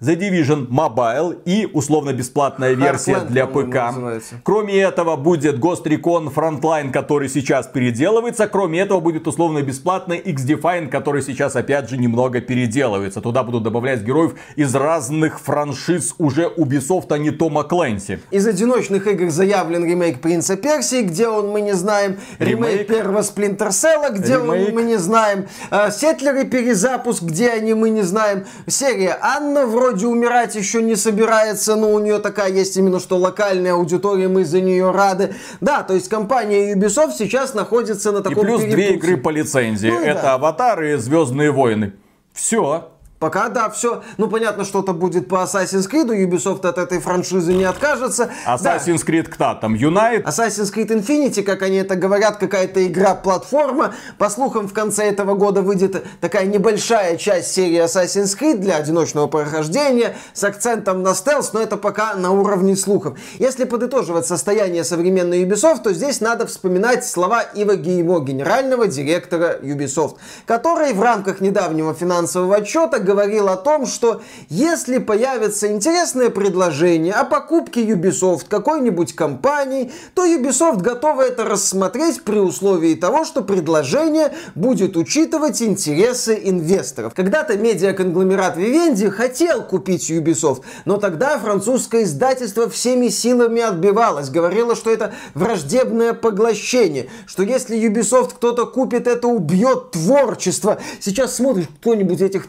The 0.00 0.14
Division 0.14 0.68
Mobile 0.68 1.38
и 1.46 1.66
условно-бесплатная 1.72 2.74
версия 2.74 3.12
Heartland, 3.12 3.28
для 3.28 3.46
ПК. 3.46 3.74
называется. 3.74 4.34
Кроме 4.42 4.76
этого 4.78 5.16
будет 5.16 5.56
Ghost 5.58 5.84
Recon 5.84 6.32
Frontline, 6.34 6.90
который 6.90 7.30
сейчас 7.30 7.66
переделывается. 7.66 8.46
Кроме 8.46 8.80
этого 8.80 9.00
будет 9.00 9.26
условно-бесплатный 9.26 10.18
X-Define, 10.18 10.88
который 10.88 11.22
сейчас 11.22 11.56
опять 11.56 11.88
же 11.88 11.96
немного 11.96 12.42
переделывается. 12.42 13.22
Туда 13.22 13.42
будут 13.42 13.62
добавлять 13.62 14.02
героев 14.02 14.34
из 14.54 14.74
разных 14.74 15.40
франшиз 15.40 16.14
уже 16.18 16.44
Ubisoft, 16.44 17.06
а 17.10 17.16
не 17.16 17.30
Тома 17.30 17.64
Клэнси. 17.64 18.18
Из 18.30 18.46
одиночных 18.46 19.06
игр 19.06 19.30
заявлен 19.30 19.84
ремейк 19.86 20.20
Принца 20.20 20.56
Персии, 20.56 21.02
где 21.02 21.26
он 21.28 21.48
мы 21.48 21.62
не 21.62 21.72
знаем. 21.72 22.18
Ремейк, 22.38 22.72
Ремейк. 22.72 22.86
первого 22.88 23.22
Сплинтер 23.22 23.72
Селла, 23.72 24.10
где 24.10 24.34
Ремейк. 24.34 24.68
он 24.68 24.74
мы 24.74 24.82
не 24.82 24.96
знаем. 24.98 25.46
Э, 25.70 25.90
Сетлеры 25.90 26.44
перезапуск, 26.44 27.22
где 27.22 27.48
они 27.48 27.72
мы 27.72 27.88
не 27.88 28.02
знаем. 28.02 28.44
Серия 28.66 29.18
Анна 29.22 29.64
вроде 29.64 29.85
умирать 30.06 30.54
еще 30.54 30.82
не 30.82 30.96
собирается, 30.96 31.76
но 31.76 31.92
у 31.92 31.98
нее 31.98 32.18
такая 32.18 32.50
есть 32.50 32.76
именно 32.76 32.98
что 33.00 33.16
локальная 33.16 33.74
аудитория, 33.74 34.28
мы 34.28 34.44
за 34.44 34.60
нее 34.60 34.90
рады. 34.90 35.34
Да, 35.60 35.82
то 35.82 35.94
есть 35.94 36.08
компания 36.08 36.74
Ubisoft 36.74 37.12
сейчас 37.16 37.54
находится 37.54 38.12
на 38.12 38.18
И 38.18 38.22
таком 38.22 38.44
плюс 38.44 38.60
две 38.62 38.70
перепутье. 38.72 38.96
игры 38.96 39.16
по 39.16 39.30
лицензии. 39.30 39.88
Ну 39.88 40.02
и 40.02 40.06
Это 40.06 40.22
да. 40.22 40.34
Аватар 40.34 40.82
и 40.82 40.96
Звездные 40.96 41.50
войны. 41.50 41.92
Все. 42.32 42.88
Пока 43.18 43.48
да, 43.48 43.70
все. 43.70 44.02
Ну, 44.18 44.28
понятно, 44.28 44.64
что-то 44.64 44.92
будет 44.92 45.28
по 45.28 45.36
Assassin's 45.36 45.90
Creed. 45.90 46.08
Ubisoft 46.08 46.66
от 46.66 46.76
этой 46.76 47.00
франшизы 47.00 47.54
не 47.54 47.64
откажется. 47.64 48.30
Да. 48.44 48.56
Assassin's 48.56 49.06
Creed 49.06 49.24
кто 49.24 49.54
там? 49.54 49.74
Unite? 49.74 50.24
Assassin's 50.24 50.72
Creed 50.72 50.88
Infinity, 50.88 51.42
как 51.42 51.62
они 51.62 51.78
это 51.78 51.96
говорят, 51.96 52.36
какая-то 52.36 52.86
игра-платформа. 52.86 53.94
По 54.18 54.28
слухам, 54.28 54.68
в 54.68 54.74
конце 54.74 55.04
этого 55.04 55.34
года 55.34 55.62
выйдет 55.62 56.04
такая 56.20 56.44
небольшая 56.44 57.16
часть 57.16 57.52
серии 57.52 57.82
Assassin's 57.82 58.38
Creed 58.38 58.58
для 58.58 58.76
одиночного 58.76 59.28
прохождения 59.28 60.14
с 60.34 60.44
акцентом 60.44 61.02
на 61.02 61.14
стелс, 61.14 61.54
но 61.54 61.62
это 61.62 61.78
пока 61.78 62.14
на 62.16 62.32
уровне 62.32 62.76
слухов. 62.76 63.18
Если 63.38 63.64
подытоживать 63.64 64.26
состояние 64.26 64.84
современной 64.84 65.42
Ubisoft, 65.44 65.84
то 65.84 65.94
здесь 65.94 66.20
надо 66.20 66.46
вспоминать 66.46 67.06
слова 67.06 67.40
Ива 67.42 67.76
Геймо, 67.76 68.20
генерального 68.20 68.88
директора 68.88 69.56
Ubisoft, 69.62 70.16
который 70.44 70.92
в 70.92 71.00
рамках 71.00 71.40
недавнего 71.40 71.94
финансового 71.94 72.56
отчета 72.56 73.05
говорил 73.06 73.48
о 73.48 73.56
том, 73.56 73.86
что 73.86 74.20
если 74.50 74.98
появится 74.98 75.72
интересное 75.72 76.28
предложение 76.28 77.14
о 77.14 77.24
покупке 77.24 77.82
Ubisoft 77.82 78.46
какой-нибудь 78.48 79.14
компании, 79.14 79.90
то 80.14 80.26
Ubisoft 80.26 80.82
готова 80.82 81.22
это 81.22 81.44
рассмотреть 81.44 82.22
при 82.22 82.38
условии 82.38 82.94
того, 82.94 83.24
что 83.24 83.42
предложение 83.42 84.34
будет 84.54 84.96
учитывать 84.96 85.62
интересы 85.62 86.38
инвесторов. 86.42 87.14
Когда-то 87.14 87.56
медиаконгломерат 87.56 88.58
Vivendi 88.58 89.08
хотел 89.10 89.62
купить 89.62 90.10
Ubisoft, 90.10 90.62
но 90.84 90.98
тогда 90.98 91.38
французское 91.38 92.02
издательство 92.02 92.68
всеми 92.68 93.08
силами 93.08 93.62
отбивалось, 93.62 94.28
говорило, 94.28 94.74
что 94.74 94.90
это 94.90 95.14
враждебное 95.34 96.12
поглощение, 96.12 97.08
что 97.26 97.44
если 97.44 97.78
Ubisoft 97.78 98.34
кто-то 98.34 98.66
купит, 98.66 99.06
это 99.06 99.28
убьет 99.28 99.92
творчество. 99.92 100.78
Сейчас 101.00 101.36
смотришь 101.36 101.68
кто-нибудь 101.80 102.20
этих 102.20 102.48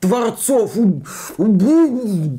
твар, 0.00 0.30
творцов, 0.30 0.72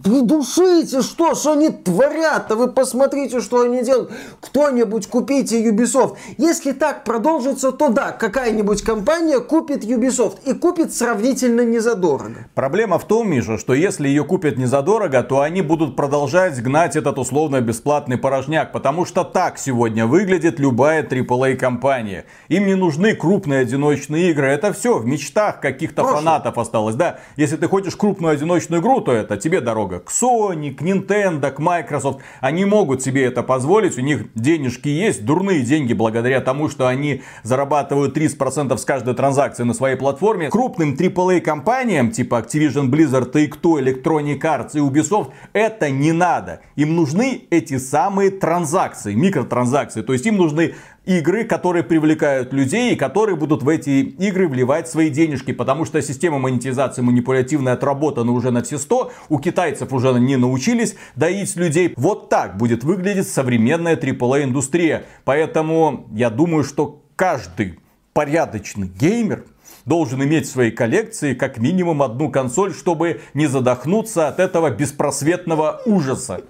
придушите, 0.04 1.02
что 1.02 1.34
ж 1.34 1.46
они 1.48 1.70
творят-то, 1.70 2.56
вы 2.56 2.68
посмотрите, 2.68 3.42
что 3.42 3.62
они 3.62 3.84
делают. 3.84 4.12
Кто-нибудь 4.40 5.08
купите 5.08 5.64
Ubisoft. 5.70 6.18
Если 6.38 6.72
так 6.72 7.04
продолжится, 7.04 7.72
то 7.72 7.90
да, 7.90 8.12
какая-нибудь 8.12 8.82
компания 8.82 9.40
купит 9.40 9.84
Ubisoft 9.84 10.38
и 10.46 10.54
купит 10.54 10.94
сравнительно 10.94 11.62
незадорого. 11.62 12.46
Проблема 12.56 13.00
в 13.00 13.06
том, 13.06 13.30
Миша, 13.30 13.58
что 13.58 13.74
если 13.74 14.08
ее 14.08 14.24
купят 14.24 14.58
не 14.58 14.66
задорого, 14.66 15.24
то 15.24 15.42
они 15.42 15.62
будут 15.62 15.96
продолжать 15.96 16.62
гнать 16.62 16.96
этот 16.96 17.18
условно-бесплатный 17.18 18.18
порожняк, 18.18 18.72
потому 18.72 19.06
что 19.06 19.24
так 19.24 19.58
сегодня 19.58 20.06
выглядит 20.06 20.60
любая 20.60 21.04
AAA 21.04 21.56
компания. 21.56 22.26
Им 22.50 22.68
не 22.68 22.76
нужны 22.76 23.16
крупные 23.16 23.62
одиночные 23.62 24.32
игры, 24.32 24.48
это 24.48 24.74
все 24.74 24.98
в 24.98 25.06
мечтах 25.06 25.60
каких-то 25.60 26.04
фанатов 26.04 26.58
осталось. 26.58 26.96
Да, 26.96 27.11
если 27.36 27.56
ты 27.56 27.68
хочешь 27.68 27.96
крупную 27.96 28.34
одиночную 28.34 28.82
игру, 28.82 29.02
то 29.02 29.12
это 29.12 29.38
тебе 29.38 29.62
дорога 29.62 30.00
к 30.00 30.10
Sony, 30.12 30.74
к 30.74 30.82
Nintendo, 30.82 31.52
к 31.52 31.60
Microsoft. 31.60 32.20
Они 32.40 32.66
могут 32.66 33.02
себе 33.02 33.24
это 33.24 33.44
позволить, 33.44 33.98
у 33.98 34.02
них 34.02 34.26
денежки 34.36 34.90
есть, 34.90 35.26
дурные 35.26 35.62
деньги 35.62 35.94
благодаря 35.94 36.42
тому, 36.42 36.70
что 36.70 36.88
они 36.88 37.22
зарабатывают 37.44 38.18
30% 38.18 38.78
с 38.78 38.86
каждой 38.86 39.14
транзакции 39.14 39.64
на 39.64 39.74
своей 39.74 39.96
платформе. 39.96 40.50
Крупным 40.50 40.94
AAA 40.94 41.42
компаниям, 41.42 42.12
типа 42.12 42.40
Activision 42.40 42.90
Blizzard, 42.90 43.32
Take-Two, 43.32 43.80
Electronic 43.82 44.40
Arts 44.40 44.72
и 44.74 44.80
Ubisoft, 44.80 45.32
это 45.54 45.90
не 45.90 46.12
надо. 46.12 46.62
Им 46.76 46.96
нужны 46.96 47.44
эти 47.50 47.78
самые 47.78 48.32
транзакции, 48.32 49.14
микротранзакции. 49.14 50.02
То 50.02 50.14
есть 50.14 50.26
им 50.26 50.38
нужны 50.38 50.76
игры, 51.06 51.44
которые 51.44 51.84
привлекают 51.84 52.54
людей 52.54 52.94
и 52.94 52.96
которые 52.96 53.36
будут 53.36 53.64
в 53.64 53.70
эти 53.70 54.02
игры 54.02 54.48
вливать 54.48 54.88
свои 54.88 55.10
денежки, 55.10 55.52
потому 55.52 55.86
что 55.86 56.02
система 56.02 56.38
монетизации 56.40 57.02
манипулятивная 57.02 57.74
отработана 57.74 58.32
уже 58.32 58.52
на 58.52 58.62
все 58.62 58.78
100, 58.78 59.12
у 59.30 59.40
китайцев 59.40 59.92
уже 59.94 60.12
не 60.20 60.38
научились 60.38 60.96
доить 61.16 61.56
людей. 61.56 61.94
Вот 61.98 62.30
так 62.30 62.58
будет 62.58 62.84
выглядеть 62.84 63.28
современная 63.28 63.96
AAA 63.96 64.44
индустрия. 64.44 65.06
Поэтому 65.26 66.08
я 66.12 66.30
думаю, 66.30 66.64
что 66.64 67.02
каждый 67.16 67.80
порядочный 68.14 68.88
геймер 68.88 69.46
должен 69.86 70.24
иметь 70.24 70.48
в 70.48 70.52
своей 70.52 70.72
коллекции 70.72 71.34
как 71.34 71.58
минимум 71.58 72.04
одну 72.04 72.30
консоль, 72.30 72.74
чтобы 72.74 73.22
не 73.34 73.48
задохнуться 73.48 74.28
от 74.28 74.40
этого 74.40 74.70
беспросветного 74.70 75.82
ужаса. 75.86 76.42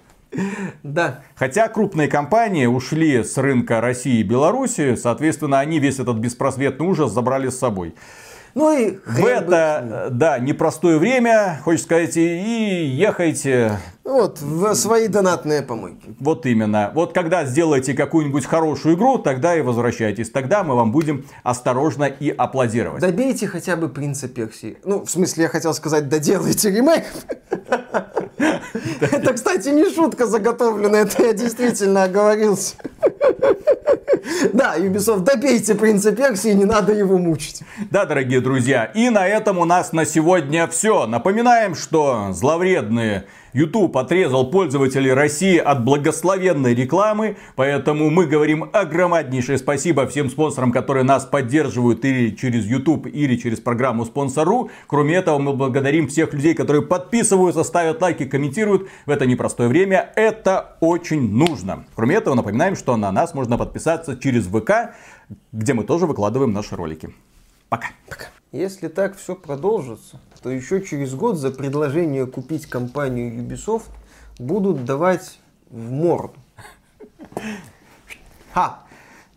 Да. 0.82 1.22
Хотя 1.34 1.68
крупные 1.68 2.08
компании 2.08 2.66
ушли 2.66 3.22
с 3.22 3.36
рынка 3.36 3.80
России 3.80 4.20
и 4.20 4.22
Беларуси, 4.22 4.96
соответственно, 4.96 5.60
они 5.60 5.78
весь 5.78 5.98
этот 5.98 6.16
беспросветный 6.16 6.86
ужас 6.86 7.12
забрали 7.12 7.48
с 7.48 7.58
собой. 7.58 7.94
Ну 8.54 8.76
и 8.76 8.98
В 9.06 9.24
это, 9.24 10.08
да, 10.10 10.38
непростое 10.38 10.98
время, 10.98 11.60
хочешь 11.64 11.82
сказать, 11.82 12.16
и 12.16 12.84
ехайте. 12.86 13.78
Вот, 14.04 14.40
в 14.40 14.74
свои 14.74 15.08
донатные 15.08 15.62
помойки. 15.62 16.14
Вот 16.18 16.44
именно. 16.44 16.90
Вот 16.94 17.14
когда 17.14 17.44
сделаете 17.44 17.94
какую-нибудь 17.94 18.44
хорошую 18.44 18.96
игру, 18.96 19.18
тогда 19.18 19.56
и 19.56 19.62
возвращайтесь. 19.62 20.30
Тогда 20.30 20.64
мы 20.64 20.74
вам 20.74 20.92
будем 20.92 21.24
осторожно 21.44 22.04
и 22.04 22.28
аплодировать. 22.28 23.00
Добейте 23.00 23.46
хотя 23.46 23.76
бы 23.76 23.88
Принца 23.88 24.28
Персии. 24.28 24.76
Ну, 24.84 25.04
в 25.04 25.10
смысле, 25.10 25.44
я 25.44 25.48
хотел 25.48 25.72
сказать, 25.72 26.08
доделайте 26.08 26.70
ремейк. 26.70 27.04
Это, 29.00 29.32
кстати, 29.34 29.68
не 29.68 29.88
шутка 29.94 30.26
заготовленная, 30.26 31.04
это 31.04 31.22
я 31.22 31.32
действительно 31.32 32.04
оговорился. 32.04 32.74
Да, 34.52 34.76
Ubisoft, 34.78 35.20
добейте 35.20 35.74
принца 35.74 36.12
Персии, 36.12 36.50
не 36.50 36.64
надо 36.64 36.92
его 36.92 37.18
мучить. 37.18 37.62
Да, 37.90 38.04
дорогие 38.04 38.40
друзья, 38.40 38.84
и 38.84 39.10
на 39.10 39.26
этом 39.26 39.58
у 39.58 39.64
нас 39.64 39.92
на 39.92 40.04
сегодня 40.04 40.66
все. 40.66 41.06
Напоминаем, 41.06 41.74
что 41.74 42.28
зловредные 42.32 43.24
YouTube 43.52 43.96
отрезал 43.96 44.50
пользователей 44.50 45.12
России 45.12 45.56
от 45.58 45.84
благословенной 45.84 46.74
рекламы, 46.74 47.36
поэтому 47.56 48.10
мы 48.10 48.26
говорим 48.26 48.70
огромнейшее 48.72 49.58
спасибо 49.58 50.06
всем 50.06 50.30
спонсорам, 50.30 50.72
которые 50.72 51.04
нас 51.04 51.24
поддерживают 51.24 52.04
или 52.04 52.30
через 52.34 52.64
YouTube, 52.66 53.06
или 53.06 53.36
через 53.36 53.60
программу 53.60 54.04
Спонсору. 54.04 54.70
Кроме 54.86 55.16
этого, 55.16 55.38
мы 55.38 55.52
благодарим 55.52 56.08
всех 56.08 56.32
людей, 56.32 56.54
которые 56.54 56.82
подписываются, 56.82 57.64
ставят 57.64 58.00
лайки, 58.00 58.24
комментируют 58.24 58.88
в 59.06 59.10
это 59.10 59.26
непростое 59.26 59.68
время. 59.68 60.12
Это 60.16 60.76
очень 60.80 61.32
нужно. 61.32 61.84
Кроме 61.94 62.16
этого, 62.16 62.34
напоминаем, 62.34 62.76
что 62.76 62.96
на 62.96 63.12
нас 63.12 63.34
можно 63.34 63.58
подписаться 63.58 64.16
через 64.16 64.46
ВК, 64.46 64.94
где 65.52 65.74
мы 65.74 65.84
тоже 65.84 66.06
выкладываем 66.06 66.52
наши 66.52 66.76
ролики. 66.76 67.14
Пока. 67.68 67.88
Пока. 68.08 68.26
Если 68.52 68.88
так 68.88 69.16
все 69.16 69.34
продолжится, 69.34 70.20
то 70.42 70.50
еще 70.50 70.82
через 70.82 71.14
год 71.14 71.38
за 71.38 71.50
предложение 71.50 72.26
купить 72.26 72.66
компанию 72.66 73.32
Ubisoft 73.42 73.86
будут 74.38 74.84
давать 74.84 75.38
в 75.70 75.90
морду. 75.90 76.34
Ха! 78.52 78.80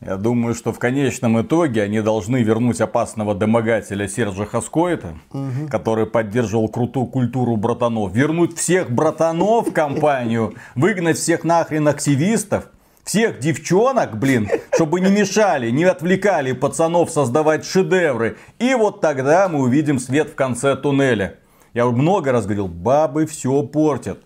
Я 0.01 0.17
думаю, 0.17 0.53
что 0.53 0.73
в 0.73 0.79
конечном 0.79 1.41
итоге 1.41 1.83
они 1.83 2.01
должны 2.01 2.43
вернуть 2.43 2.81
опасного 2.81 3.33
домогателя 3.33 4.09
Сержа 4.09 4.45
Хаскоита, 4.45 5.15
угу. 5.31 5.69
который 5.69 6.05
поддерживал 6.05 6.67
крутую 6.67 7.05
культуру 7.05 7.55
братанов, 7.55 8.13
вернуть 8.13 8.57
всех 8.57 8.91
братанов 8.91 9.69
в 9.69 9.71
компанию, 9.71 10.55
выгнать 10.75 11.17
всех 11.17 11.45
нахрен 11.45 11.87
активистов, 11.87 12.69
всех 13.05 13.39
девчонок, 13.39 14.17
блин, 14.17 14.49
чтобы 14.73 14.99
не 14.99 15.11
мешали, 15.11 15.69
не 15.69 15.85
отвлекали 15.85 16.51
пацанов 16.51 17.11
создавать 17.11 17.65
шедевры. 17.65 18.37
И 18.59 18.73
вот 18.73 18.99
тогда 18.99 19.47
мы 19.47 19.59
увидим 19.59 19.99
свет 19.99 20.31
в 20.31 20.35
конце 20.35 20.75
туннеля. 20.75 21.37
Я 21.73 21.85
много 21.85 22.31
раз 22.31 22.45
говорил, 22.45 22.67
бабы 22.67 23.25
все 23.25 23.61
портят. 23.63 24.19